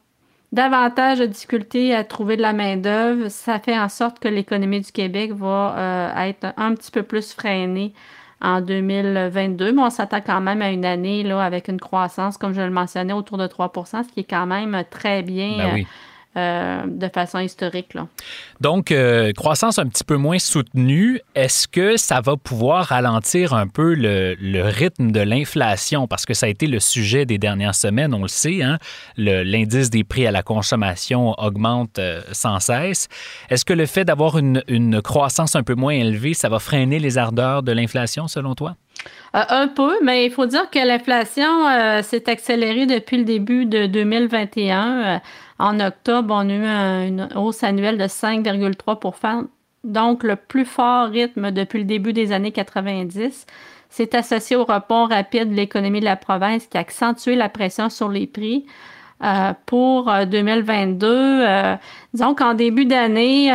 davantage 0.51 1.19
de 1.19 1.25
difficultés 1.25 1.95
à 1.95 2.03
trouver 2.03 2.35
de 2.35 2.41
la 2.41 2.51
main-d'œuvre. 2.51 3.29
Ça 3.29 3.59
fait 3.59 3.79
en 3.79 3.87
sorte 3.87 4.19
que 4.19 4.27
l'économie 4.27 4.81
du 4.81 4.91
Québec 4.91 5.31
va 5.31 6.13
être 6.27 6.53
un 6.57 6.75
petit 6.75 6.91
peu 6.91 7.03
plus 7.03 7.31
freinée 7.33 7.93
en 8.41 8.61
2022, 8.61 9.71
mais 9.71 9.81
on 9.81 9.89
s'attend 9.89 10.21
quand 10.21 10.41
même 10.41 10.61
à 10.61 10.71
une 10.71 10.85
année 10.85 11.23
là, 11.23 11.41
avec 11.41 11.67
une 11.67 11.79
croissance, 11.79 12.37
comme 12.37 12.53
je 12.53 12.61
le 12.61 12.69
mentionnais, 12.69 13.13
autour 13.13 13.37
de 13.37 13.47
3% 13.47 14.03
ce 14.03 14.09
qui 14.13 14.21
est 14.21 14.29
quand 14.29 14.45
même 14.45 14.83
très 14.89 15.23
bien. 15.23 15.57
Ben 15.57 15.79
euh, 15.79 15.83
de 16.37 17.09
façon 17.09 17.39
historique. 17.39 17.93
Là. 17.93 18.07
Donc, 18.61 18.91
euh, 18.91 19.31
croissance 19.33 19.79
un 19.79 19.87
petit 19.87 20.03
peu 20.03 20.17
moins 20.17 20.39
soutenue, 20.39 21.19
est-ce 21.35 21.67
que 21.67 21.97
ça 21.97 22.21
va 22.21 22.37
pouvoir 22.37 22.85
ralentir 22.85 23.53
un 23.53 23.67
peu 23.67 23.93
le, 23.95 24.35
rythme 24.63 25.11
de 25.11 25.19
l'inflation? 25.19 26.07
Parce 26.07 26.25
que 26.25 26.33
ça 26.33 26.45
a 26.45 26.49
été 26.49 26.67
le 26.67 26.79
sujet 26.79 27.25
des 27.25 27.37
dernières 27.37 27.75
semaines, 27.75 28.13
on 28.13 28.21
le 28.21 28.27
sait, 28.27 28.63
hein? 28.63 28.77
l'indice 29.17 29.89
des 29.89 30.03
prix 30.03 30.27
à 30.27 30.31
la 30.31 30.43
consommation 30.43 31.33
augmente 31.37 31.99
euh, 31.99 32.21
sans 32.31 32.59
cesse. 32.59 33.07
Est-ce 33.49 33.65
que 33.65 33.73
le 33.73 33.85
fait 33.85 34.05
d'avoir 34.05 34.37
une, 34.37 34.63
une 34.67 35.01
croissance 35.01 35.55
un 35.55 35.63
peu 35.63 35.75
moins 35.75 35.93
élevée, 35.93 36.33
ça 36.33 36.49
va 36.49 36.59
freiner 36.59 36.99
les 36.99 37.17
ardeurs 37.17 37.63
de 37.63 37.71
l'inflation, 37.71 38.27
selon 38.27 38.55
toi? 38.55 38.75
un 39.33 39.67
peu, 39.67 39.93
mais 40.03 40.25
il 40.25 40.31
faut 40.31 40.47
dire 40.47 40.67
que 40.71 40.79
l'inflation 40.79 42.01
s'est 42.01 42.27
accélérée 42.27 42.87
depuis 42.87 43.17
le 43.17 43.23
début 43.23 43.67
de 43.67 43.85
2021. 43.85 45.21
En 45.59 45.79
octobre, 45.79 46.33
on 46.33 46.49
a 46.49 46.53
eu 46.53 47.07
une 47.07 47.29
hausse 47.35 47.63
annuelle 47.63 47.97
de 47.97 48.05
5,3% 48.05 49.47
donc 49.83 50.23
le 50.23 50.35
plus 50.35 50.65
fort 50.65 51.09
rythme 51.09 51.51
depuis 51.51 51.79
le 51.79 51.85
début 51.85 52.13
des 52.13 52.31
années 52.31 52.51
90. 52.51 53.45
C'est 53.89 54.15
associé 54.15 54.55
au 54.55 54.65
report 54.65 55.09
rapide 55.09 55.49
de 55.49 55.55
l'économie 55.55 56.01
de 56.01 56.05
la 56.05 56.17
province 56.17 56.67
qui 56.67 56.77
a 56.77 56.81
accentué 56.81 57.35
la 57.35 57.49
pression 57.49 57.89
sur 57.89 58.09
les 58.09 58.27
prix. 58.27 58.65
Euh, 59.23 59.53
pour 59.65 60.13
2022, 60.27 61.07
euh, 61.07 61.47
euh, 61.47 61.75
disons 62.13 62.35
qu'en 62.35 62.53
début 62.53 62.85
d'année, 62.85 63.49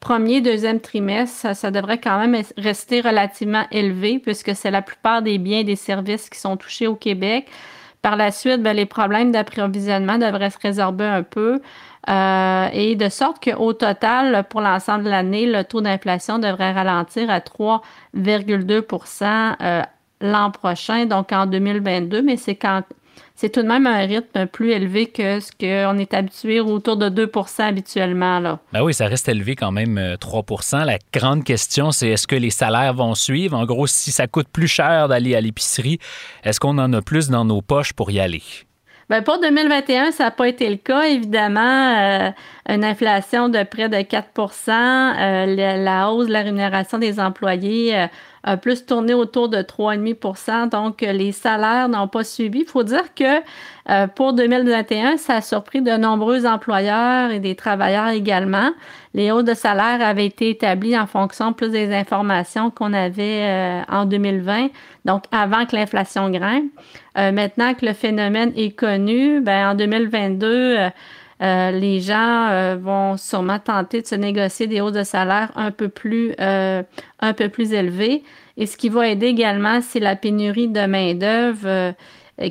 premier, 0.00 0.40
deuxième 0.40 0.80
trimestre, 0.80 1.54
ça, 1.54 1.70
devrait 1.70 1.98
quand 1.98 2.18
même 2.18 2.42
rester 2.56 3.02
relativement 3.02 3.64
élevé 3.70 4.18
puisque 4.18 4.54
c'est 4.54 4.70
la 4.70 4.80
plupart 4.80 5.20
des 5.20 5.36
biens 5.36 5.58
et 5.58 5.64
des 5.64 5.76
services 5.76 6.30
qui 6.30 6.38
sont 6.38 6.56
touchés 6.56 6.86
au 6.86 6.94
Québec. 6.94 7.48
Par 8.06 8.14
la 8.14 8.30
suite, 8.30 8.62
ben, 8.62 8.76
les 8.76 8.86
problèmes 8.86 9.32
d'approvisionnement 9.32 10.16
devraient 10.16 10.50
se 10.50 10.58
résorber 10.62 11.06
un 11.06 11.24
peu. 11.24 11.60
Euh, 12.08 12.68
et 12.72 12.94
de 12.94 13.08
sorte 13.08 13.42
qu'au 13.42 13.72
total, 13.72 14.44
pour 14.48 14.60
l'ensemble 14.60 15.02
de 15.02 15.10
l'année, 15.10 15.44
le 15.44 15.64
taux 15.64 15.80
d'inflation 15.80 16.38
devrait 16.38 16.70
ralentir 16.70 17.28
à 17.28 17.40
3,2% 17.40 19.56
euh, 19.60 19.82
l'an 20.20 20.52
prochain, 20.52 21.06
donc 21.06 21.32
en 21.32 21.46
2022, 21.46 22.22
mais 22.22 22.36
c'est 22.36 22.54
quand 22.54 22.82
c'est 23.36 23.50
tout 23.50 23.62
de 23.62 23.68
même 23.68 23.86
un 23.86 23.98
rythme 23.98 24.46
plus 24.46 24.72
élevé 24.72 25.06
que 25.06 25.40
ce 25.40 25.52
qu'on 25.52 25.98
est 25.98 26.14
habitué 26.14 26.58
autour 26.58 26.96
de 26.96 27.10
2% 27.10 27.62
habituellement. 27.62 28.40
Là. 28.40 28.58
Ben 28.72 28.82
oui, 28.82 28.94
ça 28.94 29.06
reste 29.06 29.28
élevé 29.28 29.54
quand 29.54 29.72
même 29.72 29.98
3% 30.18 30.80
euh, 30.80 30.84
La 30.84 30.98
grande 31.12 31.44
question, 31.44 31.92
c'est 31.92 32.08
est-ce 32.08 32.26
que 32.26 32.34
les 32.34 32.50
salaires 32.50 32.94
vont 32.94 33.14
suivre? 33.14 33.56
En 33.56 33.66
gros, 33.66 33.86
si 33.86 34.10
ça 34.10 34.26
coûte 34.26 34.48
plus 34.48 34.68
cher 34.68 35.08
d'aller 35.08 35.34
à 35.34 35.42
l'épicerie, 35.42 35.98
est-ce 36.44 36.58
qu'on 36.58 36.78
en 36.78 36.90
a 36.94 37.02
plus 37.02 37.28
dans 37.28 37.44
nos 37.44 37.60
poches 37.60 37.92
pour 37.92 38.10
y 38.10 38.20
aller? 38.20 38.42
Bien, 39.10 39.22
pour 39.22 39.38
2021, 39.38 40.10
ça 40.10 40.24
n'a 40.24 40.30
pas 40.32 40.48
été 40.48 40.68
le 40.68 40.76
cas. 40.76 41.02
Évidemment, 41.02 41.94
euh, 41.94 42.30
une 42.68 42.84
inflation 42.84 43.50
de 43.50 43.62
près 43.62 43.88
de 43.88 43.98
4% 43.98 44.70
euh, 44.70 45.46
la, 45.84 46.10
hausse 46.10 46.26
de 46.26 46.32
la 46.32 46.42
rémunération 46.42 46.98
des 46.98 47.20
employés 47.20 48.08
plus 48.54 48.86
tourné 48.86 49.12
autour 49.12 49.48
de 49.48 49.58
3,5% 49.58 50.68
Donc, 50.68 51.02
euh, 51.02 51.12
les 51.12 51.32
salaires 51.32 51.88
n'ont 51.88 52.06
pas 52.06 52.22
suivi. 52.22 52.60
Il 52.60 52.66
faut 52.66 52.84
dire 52.84 53.12
que 53.14 53.42
euh, 53.90 54.06
pour 54.06 54.32
2021, 54.34 55.16
ça 55.16 55.36
a 55.36 55.40
surpris 55.40 55.82
de 55.82 55.90
nombreux 55.90 56.46
employeurs 56.46 57.32
et 57.32 57.40
des 57.40 57.56
travailleurs 57.56 58.08
également. 58.08 58.70
Les 59.14 59.32
hausses 59.32 59.44
de 59.44 59.54
salaire 59.54 60.00
avaient 60.00 60.26
été 60.26 60.50
établies 60.50 60.96
en 60.96 61.06
fonction 61.06 61.52
plus 61.52 61.70
des 61.70 61.92
informations 61.92 62.70
qu'on 62.70 62.92
avait 62.92 63.42
euh, 63.42 63.82
en 63.88 64.04
2020, 64.04 64.68
donc 65.04 65.24
avant 65.32 65.66
que 65.66 65.74
l'inflation 65.74 66.30
grimpe. 66.30 66.70
maintenant 67.16 67.74
que 67.74 67.86
le 67.86 67.94
phénomène 67.94 68.52
est 68.56 68.76
connu, 68.76 69.40
ben, 69.40 69.70
en 69.70 69.74
2022, 69.74 70.90
euh, 71.42 71.70
les 71.70 72.00
gens 72.00 72.48
euh, 72.48 72.76
vont 72.80 73.18
sûrement 73.18 73.58
tenter 73.58 74.00
de 74.00 74.06
se 74.06 74.14
négocier 74.14 74.66
des 74.66 74.80
hausses 74.80 74.94
de 74.94 75.02
salaire 75.02 75.50
un 75.54 75.70
peu 75.70 75.88
plus, 75.88 76.34
euh, 76.40 76.82
un 77.20 77.32
peu 77.34 77.48
plus 77.50 77.72
élevées. 77.72 78.22
Et 78.56 78.64
ce 78.64 78.76
qui 78.78 78.88
va 78.88 79.08
aider 79.08 79.26
également, 79.26 79.80
c'est 79.82 80.00
la 80.00 80.16
pénurie 80.16 80.68
de 80.68 80.86
main-d'œuvre 80.86 81.94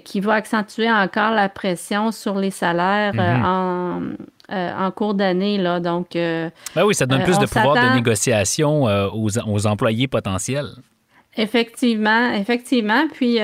qui 0.04 0.20
va 0.20 0.34
accentuer 0.34 0.92
encore 0.92 1.32
la 1.32 1.50
pression 1.50 2.12
sur 2.12 2.36
les 2.36 2.52
salaires 2.52 3.14
mm-hmm. 3.14 3.46
en, 4.50 4.86
en 4.86 4.92
cours 4.92 5.16
d'année. 5.16 5.58
Là. 5.58 5.80
Donc, 5.80 6.10
ben 6.14 6.52
oui, 6.86 6.94
ça 6.94 7.08
donne 7.08 7.24
plus 7.24 7.40
de 7.40 7.48
pouvoir 7.48 7.76
de 7.76 7.96
négociation 7.96 8.84
aux, 8.84 9.30
aux, 9.48 9.68
employés 9.68 10.08
potentiels. 10.08 10.70
Effectivement, 11.38 12.34
effectivement. 12.34 13.08
Puis, 13.12 13.40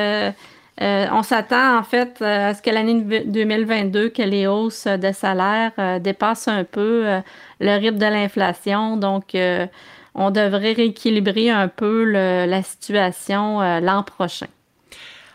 euh, 0.82 1.06
on 1.12 1.22
s'attend 1.22 1.78
en 1.78 1.84
fait 1.84 2.18
euh, 2.22 2.50
à 2.50 2.54
ce 2.56 2.62
que 2.62 2.72
l'année 2.72 3.24
2022, 3.26 4.10
que 4.10 4.24
les 4.24 4.48
hausses 4.48 4.88
de 4.88 5.12
salaire 5.12 5.72
euh, 5.78 6.00
dépassent 6.00 6.48
un 6.48 6.64
peu 6.64 7.06
le 7.60 7.78
rythme 7.78 7.98
de 7.98 8.06
l'inflation. 8.06 8.98
Donc, 8.98 9.36
on 10.16 10.32
devrait 10.32 10.74
rééquilibrer 10.74 11.50
un 11.52 11.68
peu 11.68 12.04
la 12.04 12.64
situation 12.64 13.60
l'an 13.80 14.04
prochain. 14.04 14.48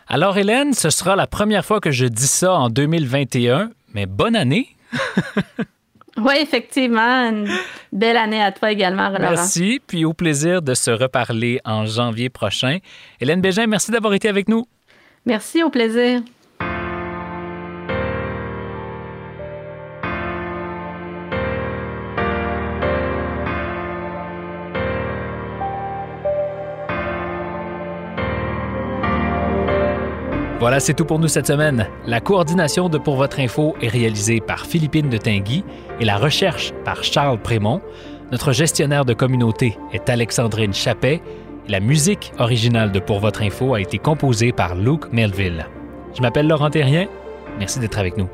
Alors, 0.09 0.37
Hélène, 0.37 0.73
ce 0.73 0.89
sera 0.89 1.15
la 1.15 1.27
première 1.27 1.65
fois 1.65 1.79
que 1.79 1.91
je 1.91 2.05
dis 2.05 2.27
ça 2.27 2.53
en 2.53 2.69
2021, 2.69 3.71
mais 3.93 4.05
bonne 4.05 4.35
année! 4.35 4.69
oui, 6.17 6.35
effectivement. 6.41 7.29
Une 7.29 7.49
belle 7.91 8.15
année 8.15 8.41
à 8.41 8.53
toi 8.53 8.71
également, 8.71 9.09
Laurent. 9.09 9.31
Merci, 9.31 9.81
puis 9.85 10.05
au 10.05 10.13
plaisir 10.13 10.61
de 10.61 10.73
se 10.73 10.91
reparler 10.91 11.59
en 11.65 11.85
janvier 11.85 12.29
prochain. 12.29 12.77
Hélène 13.19 13.41
Bégin, 13.41 13.67
merci 13.67 13.91
d'avoir 13.91 14.13
été 14.13 14.29
avec 14.29 14.47
nous. 14.47 14.65
Merci, 15.27 15.61
au 15.61 15.69
plaisir. 15.69 16.21
Voilà, 30.59 30.79
c'est 30.79 30.93
tout 30.93 31.03
pour 31.03 31.19
nous 31.19 31.27
cette 31.27 31.47
semaine. 31.47 31.87
La 32.05 32.21
coordination 32.21 32.87
de 32.87 32.97
Pour 32.97 33.17
votre 33.17 33.41
info 33.41 33.75
est 33.81 33.89
réalisée 33.89 34.39
par 34.39 34.65
Philippine 34.65 35.09
de 35.09 35.17
Tinguy 35.17 35.65
et 35.99 36.05
la 36.05 36.15
recherche 36.15 36.73
par 36.85 37.03
Charles 37.03 37.41
Prémont. 37.41 37.81
Notre 38.31 38.53
gestionnaire 38.53 39.03
de 39.03 39.13
communauté 39.13 39.77
est 39.91 40.09
Alexandrine 40.09 40.73
Chappet 40.73 41.21
la 41.67 41.79
musique 41.79 42.31
originale 42.39 42.91
de 42.91 42.99
Pour 42.99 43.19
votre 43.19 43.41
info 43.41 43.73
a 43.73 43.81
été 43.81 43.97
composée 43.97 44.51
par 44.51 44.75
Luke 44.75 45.11
Melville. 45.11 45.67
Je 46.15 46.21
m'appelle 46.21 46.47
Laurent 46.47 46.69
Terrien. 46.69 47.07
Merci 47.59 47.79
d'être 47.79 47.99
avec 47.99 48.17
nous. 48.17 48.29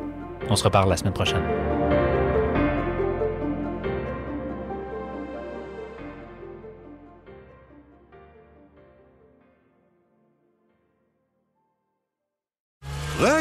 On 0.50 0.56
se 0.56 0.63
reparle 0.63 0.89
la 0.89 0.98
semaine 0.98 1.13
prochaine. 1.13 1.62